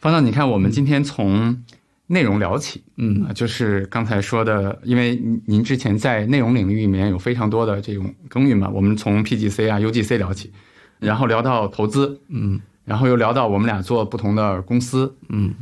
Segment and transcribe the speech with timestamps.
[0.00, 1.64] 方丈，你看，我们今天从
[2.06, 3.24] 内容聊起，嗯。
[3.24, 10.52] 啊，就是刚才说的，因为您您之前在内容领域里面有非常多的这种耕耘嘛，我们从 PGC 啊、UGC 聊起，
[11.00, 12.60] 然后聊到投资，嗯。
[12.84, 15.52] 然后又聊到我们俩做不同的公司，嗯。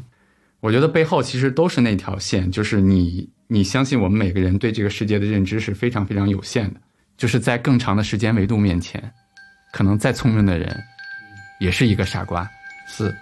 [0.61, 6.81] 我觉得背后其实都是那条线，就是你你相信我们每个人对这个世界的认知是非常非常有限的，
[7.17, 9.03] 就是在更长的时间维度面前，
[9.73, 10.77] 可能再聪明的人
[11.61, 12.49] 也是一个傻瓜。
[12.89, 13.15] 是。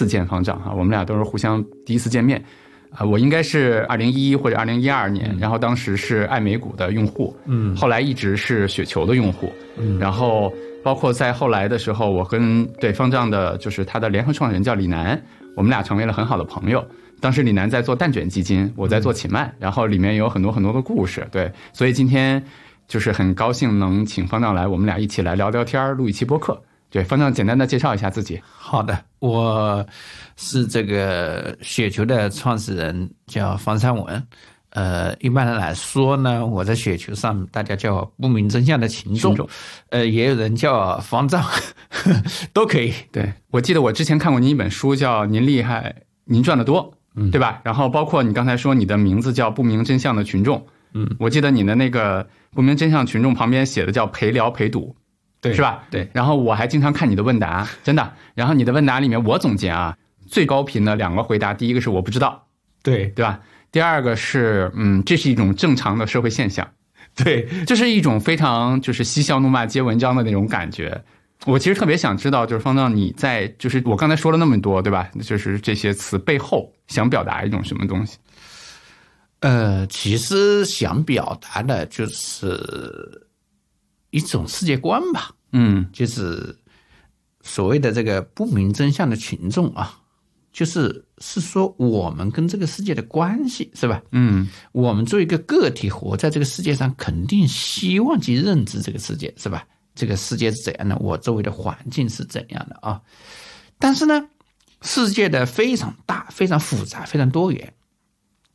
[0.00, 2.42] 次见方丈哈，我们俩都是互相第一次见面，
[2.90, 7.76] 啊、我应该是二零一一或者二零一二年，然后当时是爱美股的用户，嗯。
[7.76, 10.50] 后来一直是雪球的用户，嗯，然后
[10.82, 15.20] 包括在后来的时候，我跟对方丈的，就是他的联合创始人叫李楠，
[15.54, 16.82] 我们俩成为了很好的朋友。
[17.20, 22.42] 当时李楠在做蛋卷基金，我在做启曼，然后里面有很多很多的故事，对，所以今天
[22.88, 26.58] 就是很高兴能请方丈来，我们俩一起来聊聊天儿，录一期播客。
[26.90, 28.40] 对，方丈简单的介绍一下自己。
[28.44, 29.86] 好的，我
[30.36, 34.26] 是这个雪球的创始人，叫方三文。
[34.70, 39.48] 呃，一般来说呢，我在雪球上大家叫不明真相的群众，
[39.88, 41.44] 呃，也有人叫方丈，
[42.52, 42.92] 都可以。
[43.10, 45.92] 对我记得我之前看过您一本书，叫《您厉害，
[46.24, 46.84] 您赚得多》，
[47.16, 47.60] 嗯对吧？
[47.64, 54.94] 然后包括你刚才说你的名字叫不明真相的群众，嗯，我记得你的那个不明真相群众旁边写的叫陪聊陪赌，
[55.40, 55.84] 对是吧？
[55.90, 56.08] 对。
[56.12, 58.12] 然后我还经常看你的问答，真的。
[58.34, 59.96] 然后你的问答里面，我总结啊，
[60.26, 62.46] 最高频的两个回答，第一个是我不知道，
[62.82, 63.40] 对对吧？
[63.72, 66.68] 第二个是嗯，这是一种正常的社会现象，
[67.14, 71.00] 对，这是一种非常就是嬉笑怒骂皆文章的那种感觉。
[71.46, 75.08] 我其实特别想知道，就是方丈你在就是我刚才说了那么多，对吧？
[75.22, 78.18] 就是这些词背后想表达一种什么东西？
[79.40, 82.60] 呃，其实想表达的就是
[84.10, 86.56] 一种世界观吧，嗯就是
[87.42, 90.00] 所谓的这个不明真相的群众啊，
[90.52, 94.02] 就是是说我们跟这个世界的关系是吧？
[94.12, 99.66] 嗯我们作为一个个体活在这个世界上，肯定希望去认知这个世界是吧？
[99.94, 100.96] 这个世界是怎样的？
[100.96, 103.00] 我周围的环境是怎样的啊？
[103.78, 104.28] 但是呢，
[104.82, 107.74] 世界的非常大、非常复杂、非常多元，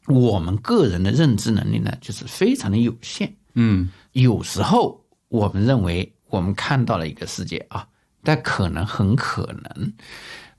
[0.08, 3.36] 我们个人的认知能力呢，就是非常的有限。
[3.54, 7.88] 嗯有时候我们认为我们看到了一个世界啊，
[8.24, 9.94] 但可能很可能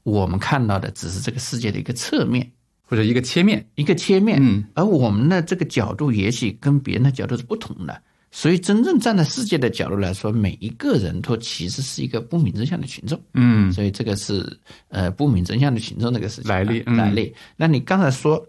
[0.02, 2.50] 我们看到的只是这个世界的一个侧面、
[2.82, 3.66] 或者一个切面。
[3.74, 8.02] 一个切面，嗯而我们的这个角度也许跟别人的角度是不同的。
[8.32, 13.18] 所以，真正站在世界的角度来说，每一个人都其实是一个不明真相的群众。
[13.32, 14.44] 嗯所以，这个是
[14.88, 17.34] 呃不明真相的群众这个事情啊来历嗯来历。
[17.56, 18.44] 那你刚才说，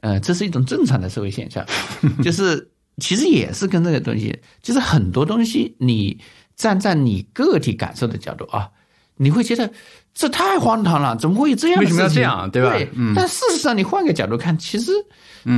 [0.00, 1.66] 呃，这是一种正常的社会现象，
[2.22, 2.70] 就是
[3.00, 6.18] 其实也是跟这个东西，就是很多东西，你
[6.56, 8.68] 站在你个体感受的角度啊，
[9.16, 9.70] 你会觉得
[10.14, 12.02] 这太荒唐了，怎么会有这样的事情？
[12.02, 14.92] 为什么要这样对吧对，嗯但事实上，你换个角度看，其实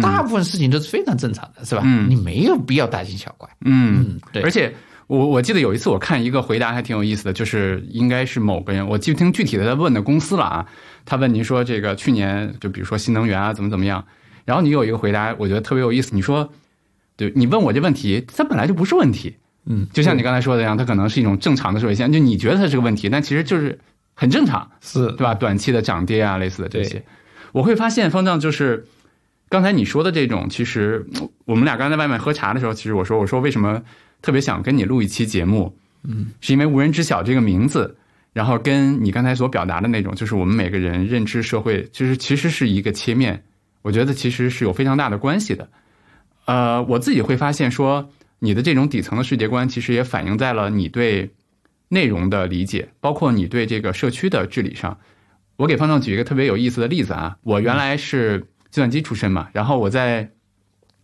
[0.02, 1.82] 大部分事情都是非常正常的，是吧？
[1.84, 3.48] 嗯你没有必要大惊小怪。
[3.64, 4.72] 嗯嗯，对而且
[5.06, 10.66] 我我记得有一次我看一个回答还挺有意思的，就是应该是某个人，我记不清具体的他问的公司了啊。
[11.06, 14.04] 他问您说这个去年就比如说新能源啊怎么怎么样，
[14.44, 16.14] 然后你有一个回答，我觉得特别有意思。
[16.14, 16.48] 你说，
[17.28, 19.36] 对你问我这问题，它本来就不是问题，
[19.66, 23.78] 嗯，就像你刚才说的一样，它可能是一种正常的社会现象，就你觉得它是个问题，但其实就是
[24.14, 24.70] 很正常。
[24.80, 25.34] 是对吧？
[25.34, 27.04] 短期的涨跌啊，类似的这些，
[27.52, 28.86] 我会发现方丈就是
[29.50, 31.06] 刚才你说的这种，其实
[31.44, 33.82] 我们俩刚才在外面喝茶的时候，其实我说我说为什么
[34.22, 37.96] 特别想跟你录一期节目，嗯，是因为无人知晓这个名字，
[38.32, 43.42] 然后跟你刚才所表达的那种，就是我们每个人认知社会，就是其实是一个切面，
[43.82, 45.68] 我觉得其实是有非常大的关系的。
[46.44, 51.30] 呃，我自己会发现说，你的这种底层的世界观，其实也反映在了你对
[51.88, 54.98] 内容的理解，包括你对这个社区的治理上。
[55.56, 58.40] 我给方丈举一个特别有意思的例子啊，我原来是
[58.70, 60.30] 计算机出身嘛，然后我在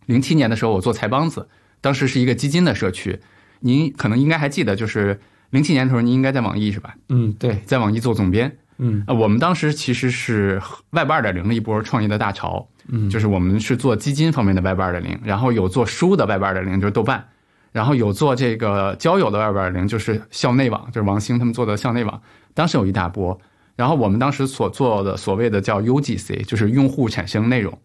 [0.05, 1.47] 零七年的时候，我做财帮子，
[1.79, 3.19] 当时是一个基金的社区。
[3.59, 5.19] 您可能应该还记得，就是
[5.51, 6.95] 零七年的时候，您应该在网易是吧？
[7.09, 8.57] 嗯，对，在网易做总编。
[8.77, 12.67] 嗯啊，我们当时其实是 Web 二点零的一波创业的大潮。
[12.89, 17.27] 嗯，就是我们是做基金方面的 Web 二点零，然后有做书的 Web 二点零，就是豆瓣，
[17.73, 22.21] 然后有做这个交友的 Web 二点零，就是校内网，就是王兴他们做的校内网。
[22.53, 23.37] 当时有一大波，
[23.75, 27.77] 然后我们当时所做的所谓的叫 UGC，就是用户产生内容。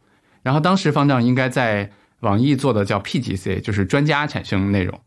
[0.42, 1.90] 然后当时方丈应该在
[2.20, 5.00] 网易做的叫 PGC，就是专家产生内容。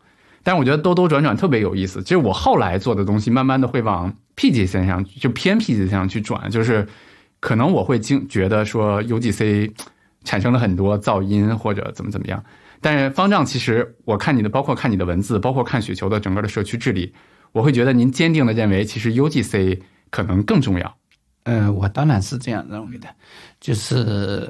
[0.45, 2.03] 但是我觉得兜兜转转特别有意思。
[2.03, 6.87] 其实我后来做的东西，慢慢的会往 PGC 上，就偏 PGC 上去转，就是
[7.39, 9.71] 可能我会经觉得说 UGC
[10.23, 12.43] 产生了很多噪音或者怎么怎么样。
[12.79, 17.11] 但是方丈其实我看你的，包括看你的文字，包括看雪球的整个的社区治理，
[17.51, 19.81] 我会觉得您坚定的认为，其实 UGC
[20.11, 20.95] 可能更重要。
[21.45, 23.07] 呃，我当然是这样认为的，
[23.59, 24.47] 就是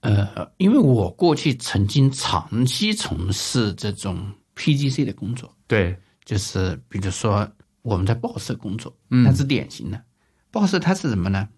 [0.00, 4.18] 呃，因为我过去曾经长期从事这种
[4.56, 7.48] PGC 的工作，对，就是比如说
[7.82, 10.02] 我们在报社工作，嗯那是典型的。
[10.50, 11.48] 报社它是什么呢？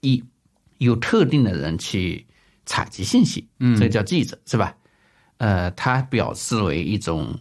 [0.00, 0.22] 一
[0.78, 2.26] 有特定的人去
[2.66, 4.76] 采集信息，嗯这叫记者是吧？
[5.38, 7.38] 呃，它表示为一种，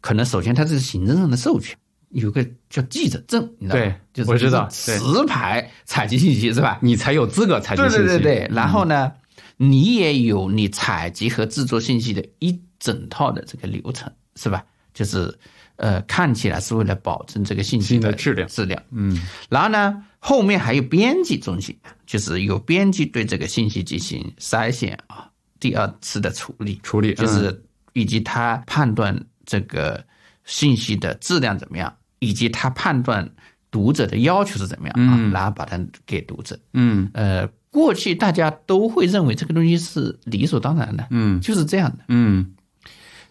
[0.00, 1.76] 可能首先它是行政上的授权，
[2.10, 3.82] 有个叫记者证，你知道吗？
[3.82, 6.78] 对就是我知道就是持牌采集信息是吧？
[6.80, 7.96] 你才有资格采集信息。
[7.96, 9.12] 对对对，然后呢，
[9.56, 14.64] 你也有你采集和制作信息的一整套的这个流程，是吧？
[14.92, 15.36] 就是
[15.76, 18.80] 呃，看起来是为了保证这个信息的质量质量。
[18.92, 21.76] 嗯然后呢，后面还有编辑中心，
[22.06, 25.28] 就是有编辑对这个信息进行筛选啊，
[25.58, 30.04] 第二次的处理，处理就是以及他判断这个
[30.44, 33.28] 信息的质量怎么样，以及他判断
[33.70, 36.56] 读者的要求是怎么样啊，嗯然后把它给读者。
[36.72, 42.04] 嗯呃，过去大家都会认为这个东西是理所当然的，嗯就是这样的。
[42.06, 42.53] 嗯，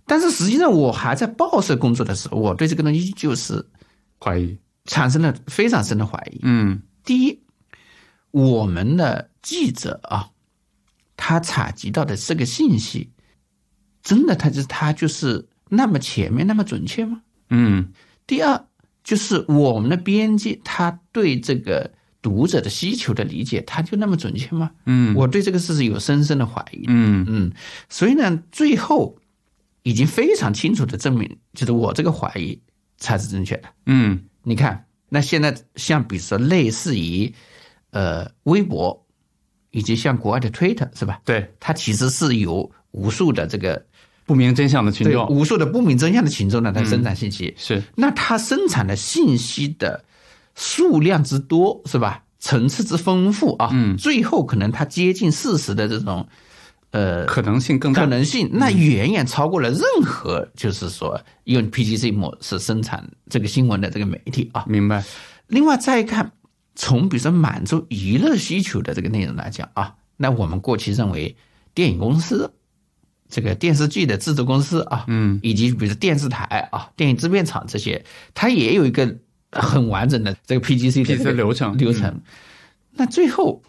[0.06, 3.66] 但是实际上，我还在报社工作的时候，我对这个东西就是
[4.20, 4.58] 怀疑。
[4.86, 6.42] 产生了非常深的怀疑。
[6.44, 7.40] 嗯第一，
[8.32, 10.28] 我们的记者啊，
[11.16, 13.10] 他采集到的这个信息，
[14.02, 17.22] 真的他就是他就是那么全面、那么准确吗？
[17.50, 17.94] 嗯
[18.28, 18.66] 第二，
[19.06, 21.90] 就是我们的编辑他对这个
[22.22, 24.70] 读者的需求的理解，他就那么准确吗？
[24.86, 26.84] 嗯我对这个事是有深深的怀疑。
[26.90, 27.52] 嗯嗯，
[27.88, 29.18] 所以呢，最后
[29.84, 32.60] 已经非常清楚的证明，就是我这个怀疑
[32.98, 33.70] 才是正确的。
[33.86, 37.34] 嗯你看，那现在像比如说类似于
[37.92, 39.06] 呃微博，
[39.72, 41.22] 以及像国外的 Twitter 是吧？
[41.24, 43.86] 对，它其实是有无数的这个
[44.26, 47.54] 不明真相的群对众无数的不明真相的群众呢，它生产信息。
[47.58, 50.04] 是那它生产的信息的
[50.56, 52.24] 数量之多，是吧？
[52.40, 56.28] 层次之丰富啊，嗯最后可能它接近事实的这种，
[56.94, 58.02] 呃，可能性更大。
[58.02, 64.64] 可能性，那远远超过了任何就是说用 PGC 模式生产这个新闻的这个媒体啊。
[64.68, 65.04] 明白。
[65.48, 66.32] 另外再看，
[66.76, 71.36] 从比如说满足娱乐需求的这个内容来讲啊，那我们过去认为
[71.74, 72.54] 电影公司、
[73.28, 79.18] 这个电视剧的制作公司啊，嗯以及比如电视台啊、电影制片厂这些，它也有一个
[79.52, 82.22] 很完整的这个 PGC 的这个流程流程。
[82.92, 83.64] 那最后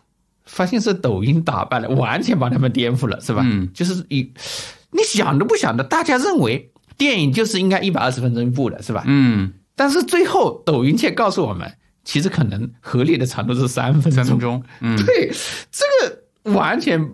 [0.44, 3.42] 发现是抖音打败了，完全把他们颠覆了，是吧？
[3.44, 4.32] 嗯就是以
[4.90, 9.02] 你想都不想的，大家认为电影就是应该一百二十分钟一部的，是吧？
[9.06, 11.72] 嗯，但是最后抖音却告诉我们，
[12.04, 14.12] 其实可能合理的长度是三分钟。
[14.12, 14.62] 三分钟。
[14.80, 15.32] 嗯 对，
[15.70, 17.10] 这个完全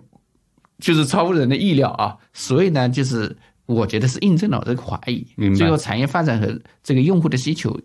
[0.79, 2.17] 就是超乎人的意料啊！
[2.33, 3.37] 所以呢，就是
[3.75, 5.27] 我觉得是印证了我这个怀疑。
[5.55, 7.81] 最后产业发展和这个用户的需求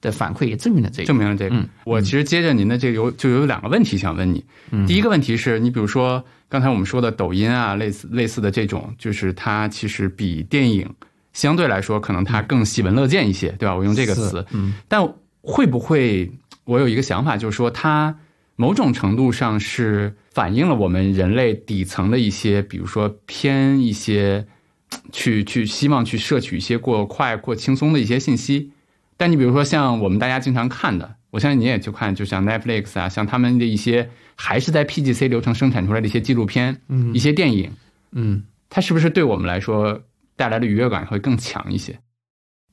[0.00, 1.06] 的反馈也证明了这个。
[1.06, 1.56] 证明了这个。
[1.56, 4.44] 嗯我其实接着您的这个有就有两个问题想问你。
[4.70, 10.88] 嗯第一个问题是你比如说刚才我们说的抖音啊，类似类似的这种，就是它其实比电影
[11.32, 13.74] 相对来说可能它更喜闻乐见一些，对吧？
[13.74, 14.44] 我用这个词。
[14.52, 15.02] 嗯，但
[15.40, 16.30] 会不会
[16.64, 18.14] 我有一个想法，就是说它
[18.56, 24.46] 某种程度上是反映了我们人类底层的一些，比如说偏一些
[25.12, 28.72] 去去希望去摄取一些过快过轻松的一些信息。
[29.16, 37.70] 但你比如说像我们大家经常看的，我相信你也去看，就像 Netflix 啊，像他们的一些还是在 PGC 流程生产出来的一些纪录片，嗯，一些电影，
[38.10, 40.02] 嗯，它是不是对我们来说
[40.34, 41.98] 带来的愉悦感会更强一些？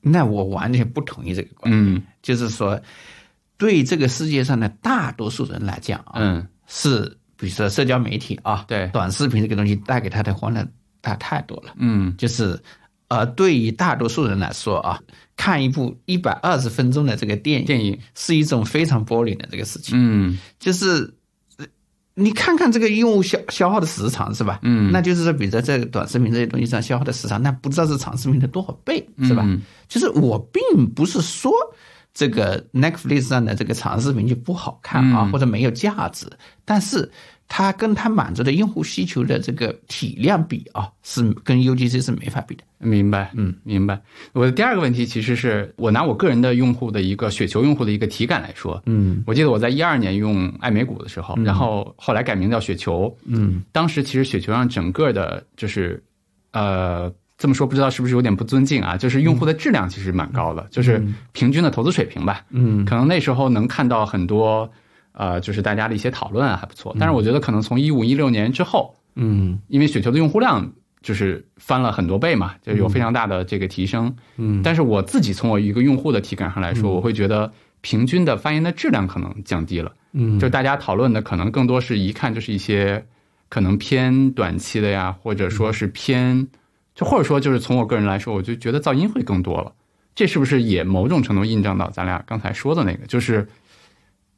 [0.02, 1.94] 那我完全不同意这个观点。
[1.94, 2.80] 嗯就是说，
[3.56, 10.66] 对这个世界上的大多数人来讲啊，嗯，是比如说社交媒体啊，对短视频这个东西带给他的欢乐
[11.00, 11.72] 大太多了。
[11.76, 12.60] 嗯就是，
[13.08, 15.00] 呃，对于大多数人来说啊，
[15.36, 19.94] 看一部一百二十分钟的这个电影，电影，是一种非常 boring 的这个事情。
[19.96, 21.14] 嗯就是
[21.56, 21.66] 呃
[22.14, 24.60] 你看看这个用户消消耗的时长是吧？
[24.62, 29.42] 嗯那就是说，比如在这个短视频这些东西上消耗的时长，那不知道是长视频的多少倍，是吧？
[29.46, 31.52] 嗯就是我并不是说
[32.12, 36.26] 这个 Netflix 上的这个长视频就不好看啊，嗯或者没有价值，
[36.64, 37.10] 但是
[37.52, 42.62] 它跟它满足的用户需求的这个体量比啊，是跟 UGC 是没法比的。
[42.78, 44.00] 明白，嗯，明白。
[44.32, 56.00] 我的第二个问题其实是我拿我个人的用户的一个雪球用户的一个体感来说，嗯我记得我在一二年用爱美股的时候，然后后来改名叫雪球，嗯当时其实雪球上整个的就是，
[56.52, 58.96] 呃，这么说不知道是不是有点不尊敬啊？
[58.96, 61.02] 就是用户的质量其实蛮高的，就是
[61.32, 62.44] 平均的投资水平吧。
[62.50, 64.70] 嗯可能那时候能看到很多，
[65.12, 66.94] 呃，就是大家的一些讨论啊，还不错。
[66.98, 74.14] 但是我觉得可能从一五一六年之后，嗯因为雪球的用户量就是翻了很多倍嘛，就有非常大的这个提升。
[74.36, 79.92] 嗯但是我自己从我一个用户的体感上来说，我会觉得平均的发言的质量可能降低了。
[80.12, 83.04] 嗯就大家讨论的可能更多是一看就是一些
[83.48, 86.48] 可能偏短期的呀，或者说是偏，
[86.94, 89.72] 就或者说就是从我个人来说，我就觉得噪音会更多了。
[90.14, 93.48] 这是不是也某种程度印证到咱俩刚才说的那个，就是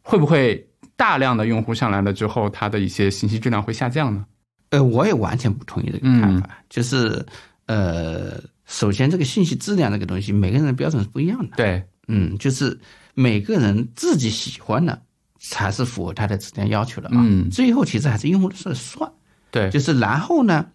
[0.03, 4.27] 会不会大量的用户上来了之后，它的一些信息质量会下降呢？
[4.71, 7.25] 呃，我也完全不同意这个看法，就是
[7.67, 11.57] 呃，首先这个信息质量这个东西，每个人的标准是不一样的。
[11.57, 12.79] 对，嗯，就是
[13.15, 15.03] 每个人自己喜欢的
[15.39, 17.17] 才是符合他的质量要求的啊。
[17.17, 19.13] 嗯最后其实还是用户的事算，
[19.51, 20.67] 对，就是然后呢，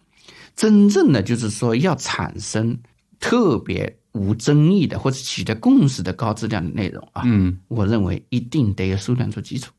[0.56, 2.78] 真正的就是说要产生
[3.20, 9.72] 特别无争议的或者取得共识的高质量的内容啊，嗯，我认为一定得有数量做基础。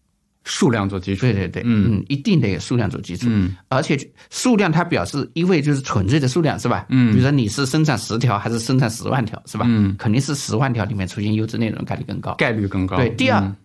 [0.44, 3.26] 数量做基础，对对对，嗯嗯，一定得有数量做基础。
[3.28, 3.98] 嗯而且
[4.30, 6.86] 数量它表示一味就是纯粹的数量是吧？
[6.88, 9.66] 嗯比如说你是生产十条还是生产十万条是吧？
[9.68, 12.34] 嗯，肯定是十万条里面出现优质内容概率更高。
[12.38, 12.96] 概率更高。
[12.96, 13.56] 对，第二，嗯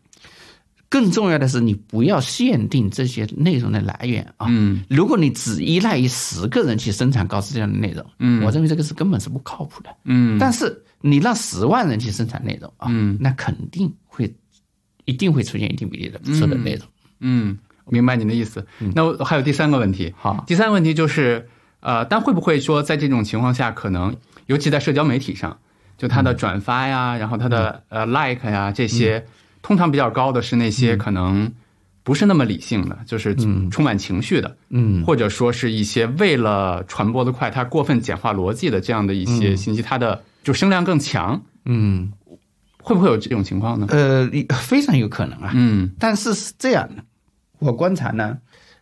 [0.94, 4.46] 更重要的是你不要限定这些内容的来源啊。
[4.48, 4.84] 嗯。
[4.88, 8.44] 如果你只依赖于十个人去生产高质量的内容，嗯。
[8.44, 9.90] 我认为这个是根本是不靠谱的。
[10.04, 13.18] 嗯，但是你让十万人去生产内容啊，嗯。
[13.20, 14.32] 那肯定会
[15.06, 16.88] 一定会出现一定比例的不错的内容。
[17.22, 17.58] 嗯，
[17.88, 18.64] 明白您的意思。
[18.94, 25.58] 那我还有第三个问题，好，第三个问题就是，呃，但会不会说在这种情况下，可能尤其在社交媒体上，
[25.98, 29.26] 就它的转发呀，然后它的呃 like 呀这些，
[29.64, 31.52] 通常比较高的是那些可能
[32.04, 33.34] 不是那么理性的，就是
[33.72, 42.14] 充满情绪的，嗯或者说是一些为了传播的快，它过分简化逻辑的这样的一些信息，它的就声量更强，嗯。
[42.86, 43.88] 会不会有这种情况呢？
[43.92, 45.54] 呃，非常有可能啊。
[45.56, 47.04] 嗯但是是这样的，
[47.60, 48.40] 我观察呢，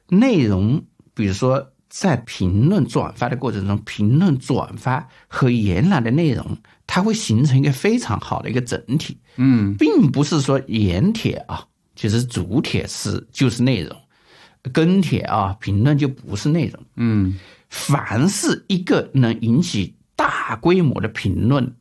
[0.09, 0.83] 内容
[1.13, 6.57] 比如说在评论转发的过程中，评论转发和原来的内容，
[6.93, 9.73] 它会形成一个非常好的一个整体，嗯。
[9.77, 13.95] 并不是说盐铁啊，其实主铁是就是内容，
[14.73, 16.83] 跟帖啊评论就不是内容。
[16.97, 17.39] 嗯。
[17.69, 21.73] 凡是一个能引起大规模的评论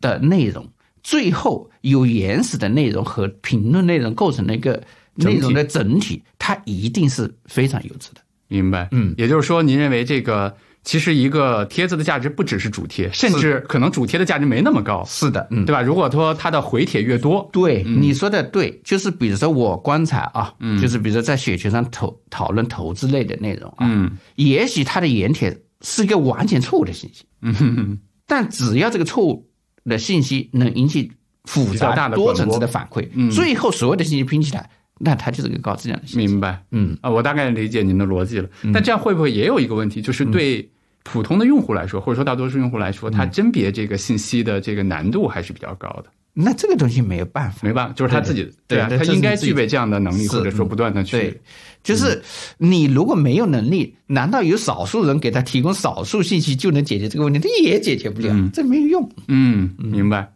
[0.00, 0.68] 的内容，
[1.04, 4.82] 最后由原始的内容和评论内容构成的一个
[5.14, 8.20] 内容的整体，它一定是非常优质的。
[8.48, 15.82] 明白，嗯，也就是说，您认为这个其实一个帖子的价值不只是主贴，甚至可能主贴的价值没那么高，是的，嗯，对吧？
[15.82, 20.80] 如果说它的回帖越多，对，你说的对，就是比如说我观察啊，嗯。
[20.80, 24.16] 就是比如说在雪球上投讨论投资类的内容啊，嗯。
[24.36, 29.46] 也许它的原帖是一个完全错误的信息，嗯，但只要这个错误
[29.84, 31.12] 的信息能引起
[31.44, 33.30] 复杂大杂多层次的反馈，嗯。
[33.30, 34.70] 最后所有的信息拼起来，
[35.02, 36.26] 那它就是个高质量的信息。
[36.28, 38.48] 明白嗯啊，我大概理解您的逻辑了。
[38.72, 40.68] 但这样会不会也有一个问题，就是对
[41.02, 46.10] 普通的用户来说，或者说大多数用户来说，他甄别这个信息的这个难度还是比较高的？
[46.32, 51.40] 那这个东西没有办法，没办法，就是他自己啊，对啊他应该具备这样的能力，或者说不断的去对，
[51.82, 52.22] 就是
[52.56, 57.40] 你如果没有能力，难道有少数人给他提供少数信息就能解决这个问题？
[57.40, 59.10] 他也解决不了，这没有用。
[59.26, 60.32] 嗯，明白，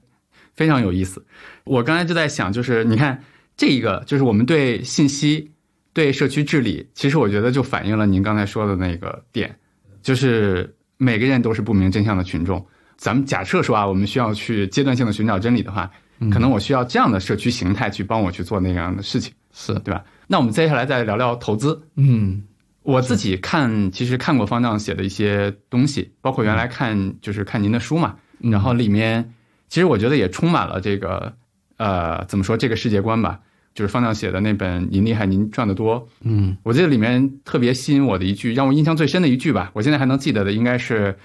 [0.56, 1.24] 非常有意思。
[1.62, 3.22] 我刚才就在想，就是你看
[3.56, 5.50] 这一个，就是我们对信息、
[5.92, 9.54] 对社区治理，其实我觉得就反映了您刚才说的那个点，
[10.02, 12.64] 就是每个人都是不明真相的群众。
[12.96, 15.90] 咱们假设说啊，我们需要去阶段性的寻找真理的话，
[16.32, 20.04] 可能我需要这样的社区形态去帮我去做那样的事情，是，对吧？
[20.26, 21.80] 那我们接下来再聊聊投资。
[21.96, 22.42] 嗯
[22.82, 29.32] 我自己看，其实看过方丈写的一些东西，包括原来看就是看您的书嘛，嗯然后里面
[29.68, 31.34] 其实我觉得也充满了这个
[31.76, 33.40] 呃怎么说这个世界观吧。
[33.74, 36.00] 就是方丈写的那本《您厉害，您赚得多》。
[36.20, 41.18] 嗯我记得里面特别吸引我的一句，让我印象最深的一句吧，我现在还能记得的，应该是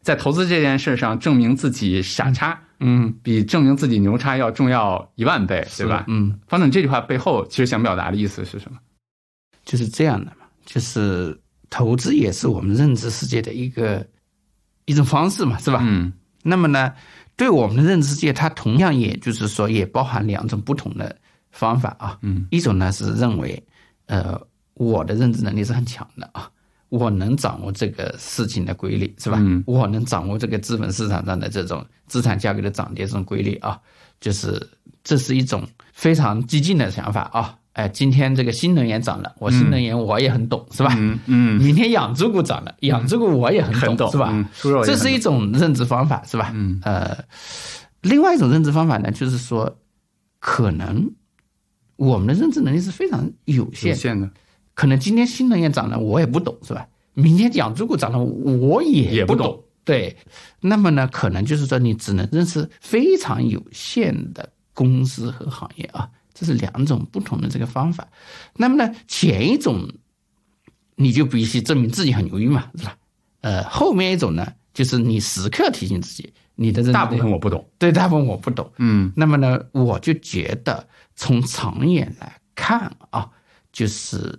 [0.00, 6.06] 在投资这件事上证明自己傻叉，嗯，比证明自己牛叉要重要一万倍，对吧？
[6.08, 8.78] 嗯，方正这句话背后其实想表达的意思是什么？
[9.66, 14.06] 就是这样的嘛，就是投资也是我们认知世界的一个
[14.86, 15.80] 一种方式嘛，是吧？
[15.82, 16.10] 嗯
[16.42, 16.94] 那么呢，
[17.36, 21.14] 对我们的认知世界，它同样也就是说，也包含两种不同的
[21.50, 22.18] 方法啊。
[22.22, 23.62] 嗯一种呢是认为，
[24.06, 24.40] 呃，
[24.74, 26.50] 我的认知能力是很强的啊，
[26.88, 29.36] 我能掌握这个事情的规律，是吧？
[29.40, 33.78] 嗯我能掌握这个资本市场上的这种资产价格的涨跌这种规律啊，
[34.18, 34.66] 就是
[35.04, 35.62] 这是一种
[35.92, 37.58] 非常激进的想法啊。
[37.76, 40.94] 哎，今天这个新能源涨了，我新能源我也很懂，是吧？
[40.96, 44.32] 嗯嗯，明天养猪股涨了，养猪股我也很懂，是吧？
[44.82, 46.52] 这是一种认知方法，是吧？
[46.54, 47.14] 嗯呃，
[48.00, 49.76] 另外一种认知方法呢，就是说，
[50.38, 51.06] 可能
[51.96, 54.30] 我们的认知能力是非常有有限，限的，
[54.72, 56.88] 可能今天新能源涨了，我也不懂，是吧？
[57.12, 59.62] 明天养猪股涨了，我也不也不懂。
[59.84, 60.16] 对，
[60.62, 68.06] 那么呢，可能就是说，你只能认识非常有限的公司和行业啊，这是两种不同的这个方法。
[68.56, 69.88] 那么呢，前一种
[70.94, 72.94] 你就必须证明自己很牛逼嘛，是吧？
[73.40, 77.66] 呃，后面一种呢，就是你时刻提醒自己，你的大部分我不懂。
[77.78, 78.70] 对大部分我不懂。
[78.76, 83.30] 嗯那么呢，我就觉得从长远来看啊，
[83.72, 84.38] 就是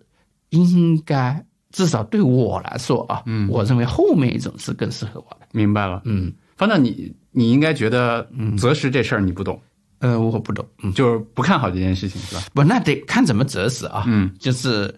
[0.50, 5.48] 应该至少对我来说啊，嗯我认为后面一种是更适合我的。
[5.52, 6.02] 明白了。
[6.06, 9.62] 嗯，反正，你你应该觉得择时这事儿你不懂，
[10.00, 12.44] 呃，我不懂，嗯，就是不看好这件事情，是吧？
[12.54, 14.04] 不，那得看怎么择时啊。
[14.06, 14.94] 嗯就是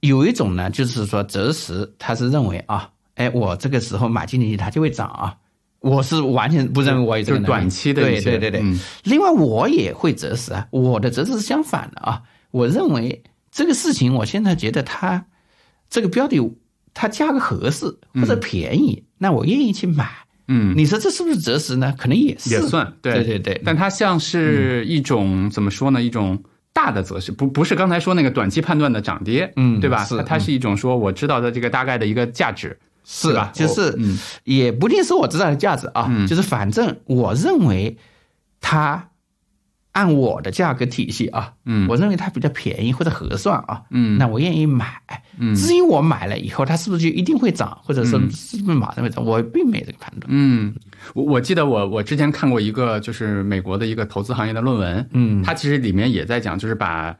[0.00, 5.36] 有一种呢，就是说择时，他是认为啊，哎，我这个时候买进去它就会涨啊。
[5.80, 8.60] 我是完全不认为我有这个短期的对对对对。
[8.60, 12.20] 嗯另外，我也会择时啊，我的择时是相反的啊。
[12.50, 15.24] 我认为这个事情，我现在觉得它
[15.88, 16.38] 这个标的
[16.92, 20.10] 它价格合适或者便宜，那我愿意去买。
[20.52, 21.94] 嗯，你说这是不是择时呢？
[21.96, 23.62] 可能也是，也算对对对对。
[23.64, 26.02] 但它像是一种、怎么说呢？
[26.02, 30.04] 一种大的择时，不不是刚才说那个短期判断的涨跌，嗯对吧？
[30.04, 37.96] 是它它是一种说我知道的这个大概的一个价值，是吧就是嗯也不一定是我知道的价值啊，嗯就是反正我认为
[38.60, 39.09] 它
[40.00, 41.86] 按我的价格体系啊，嗯。
[41.88, 44.16] 我认为它比较便宜或者合算啊，嗯。
[44.16, 44.86] 那我愿意买。
[45.38, 45.54] 嗯。
[45.54, 50.26] 至于我买了以后它是不是就一定会涨，或者是是不是马上会涨，我并没有这个判断。
[50.28, 50.74] 嗯，
[51.14, 55.42] 我我记得我我之前看过一个就是美国的一个投资行业的论文，嗯。
[55.42, 57.14] 它其实里面也在讲，就是把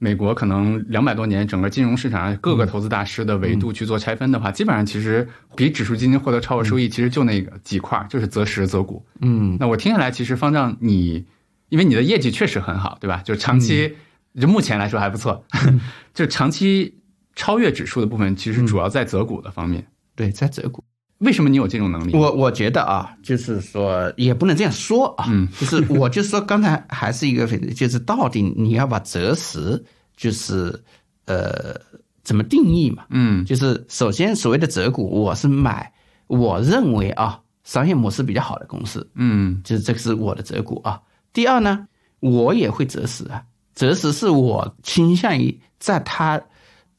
[0.00, 9.04] 美国可能两百多年整个金融市场上各个投资大师的维度去做拆分的话，基本上其实比指数基金获得超额收益，其实就那个几块儿，就是择时择股。
[9.20, 9.56] 嗯。
[9.58, 11.24] 那我听下来，其实方丈你，
[11.68, 13.22] 因为你的业绩确实很好，对吧？
[13.24, 13.94] 就长期，
[14.40, 15.44] 就目前来说还不错，
[16.14, 16.98] 就长期
[17.34, 19.86] 超越指数的部分，其实主要在择股的方面。
[20.14, 20.82] 对，在择股。
[21.18, 22.14] 为什么你有这种能力？
[22.14, 29.84] 我我觉得啊，就是说也不能这样说啊，嗯就是我就说刚才还是一个，就是到底你要把择时，
[30.16, 30.80] 就是
[31.26, 31.74] 呃
[32.22, 33.04] 怎么定义嘛？
[33.10, 35.92] 嗯就是首先所谓的择股，我是买
[36.28, 41.00] 我认为啊商业模式比较好的公司，嗯就是这个是我的择股啊。
[41.38, 41.86] 第二呢，
[42.18, 46.42] 我也会择时啊，择时是我倾向于在它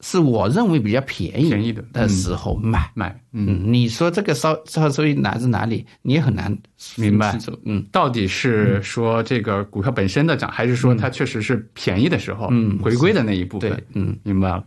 [0.00, 2.90] 是我认为比较便宜便宜的的时候买。
[2.94, 3.44] 买嗯。
[3.50, 6.50] 嗯，你说这个烧烧收益来自哪里，你也很难
[6.96, 13.70] 明白嗯，到底是说这个股票本身的涨，还是说它确实是便宜的时候，嗯回归的那一部分？
[13.70, 14.64] 对，嗯明白了。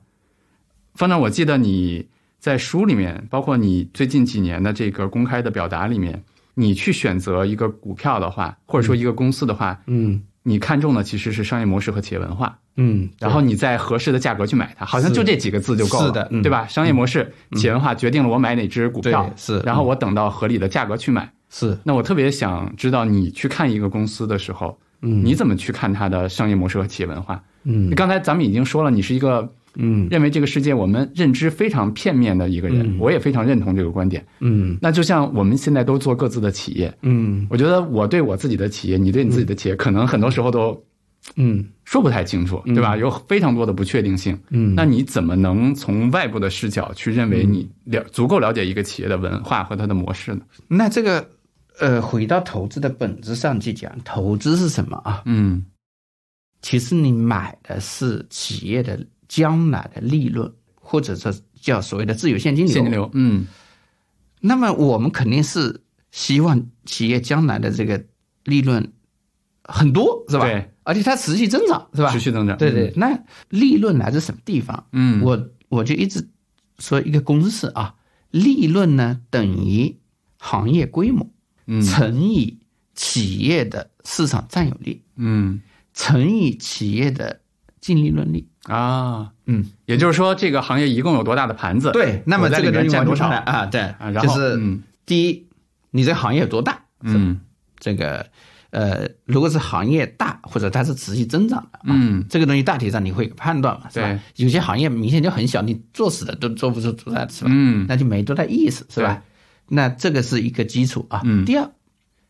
[0.94, 2.08] 方丈，我记得你
[2.38, 6.24] 在书里面，包括你最近几年的这个公开的表达里面，
[6.56, 10.22] 你去选择一个股票的话，或者说一个公司的话，嗯。
[10.46, 16.42] 你看中的其实是商业模式和企业文化，嗯，然后你在合适的价格去买它，好像就这几个字就够了，是的嗯。
[16.42, 16.68] 对吧？
[16.68, 21.32] 商业模式、企业文化决定了我买哪只股票对，是然后我等到合理的价格去买。
[21.50, 21.78] 是。
[21.86, 25.24] 那我特别想知道，你去看一个公司的时候，嗯。
[25.24, 27.42] 你怎么去看它的商业模式和企业文化？
[27.63, 27.89] 嗯。
[27.92, 34.26] 刚才咱们已经说了，你是一个嗯认为这个世界我们认知非常片面的一个人，我也非常认同这个观点。
[34.40, 40.84] 嗯那就像我们现在都做各自的企业，嗯我觉得我对我自己的企业，你对你自己的企业，可能很多时候都
[41.36, 42.98] 嗯说不太清楚，对吧？
[42.98, 44.38] 有非常多的不确定性。
[44.50, 50.42] 嗯，那你怎么能从外部的视角去认为你了足够了解一个企业的文化和它的模式呢？
[50.68, 51.28] 那这个
[51.80, 55.24] 呃，回到投资的本质上去讲，投资是什么啊？
[55.26, 55.66] 嗯
[56.62, 58.98] 其实你买的是企业的
[59.34, 62.74] 将来的利润，或者说叫所谓的自由现金流。
[62.74, 63.48] 现金流，嗯
[64.41, 68.06] 那么我们肯定是希望企业将来的这个
[68.43, 68.93] 利润
[69.63, 70.46] 很多，是吧？
[70.46, 72.12] 对，而且它持续增长，是吧？
[72.12, 74.86] 持续增长，对对，那利润来自什么地方？
[74.91, 76.30] 嗯，我我就一直
[76.78, 77.96] 说一个公式啊，
[78.30, 79.98] 利润呢等于
[80.38, 81.28] 行业规模
[81.65, 82.60] 嗯乘以
[82.93, 85.60] 企业的市场占有率嗯
[85.96, 87.41] 乘以企业的
[87.82, 88.48] 净利润率。
[88.63, 91.91] 啊，嗯，也就是说，这个行业一共有多大的盘子？
[91.91, 93.65] 对，那么这个占多少啊？
[93.65, 95.47] 对啊，然后就是嗯第一，
[95.91, 96.80] 你这个行业有多大？
[97.02, 97.41] 嗯
[97.78, 98.26] 这个
[98.69, 104.45] 呃，如果是行业大或者它是持续增长的，啊，嗯这个东西大体上你会判断嘛，是吧对？
[104.45, 107.52] 有些行业明显就很小，你做死的都做不出多大，是吧？
[107.54, 109.21] 嗯那就没多大意思，是吧？
[109.67, 111.21] 那这个是一个基础啊。
[111.26, 111.69] 嗯第二，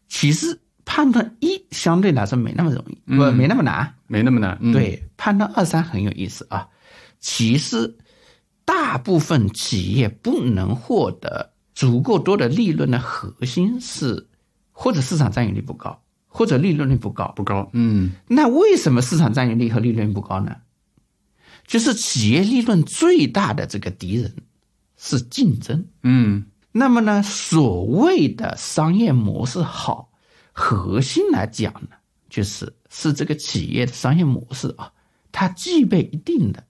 [0.10, 3.94] 其实判断一相对来说没那么容易，不、嗯没那么难。
[4.14, 4.56] 没那么难。
[4.62, 6.70] 嗯，对，判断二三很有意思啊。
[7.20, 7.98] 其实，
[8.64, 14.28] 大部分企业不能获得足够多的利润的核心是，
[14.72, 17.34] 或者市场占有率不高，或者利润率不高。
[17.36, 17.68] 不高。
[17.74, 20.58] 嗯那为什么市场占有率和利润不高呢？
[21.66, 24.32] 就是企业利润最大的这个敌人
[24.98, 25.84] 是竞争。
[26.04, 30.12] 嗯那么呢，所谓的商业模式好，
[30.52, 31.96] 核心来讲呢，
[32.30, 34.92] 就是是这个企业的商业模式啊，
[35.32, 36.64] 它具备一定的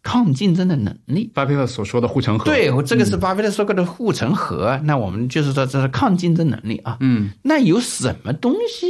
[0.00, 1.28] 抗竞争的能力。
[1.34, 4.80] 巴菲特所说的护城河。，对，我这个是巴菲特说过的护城河。
[4.84, 6.98] 那我们就是说这是抗竞争能力啊。
[7.00, 8.86] 嗯那有什么东西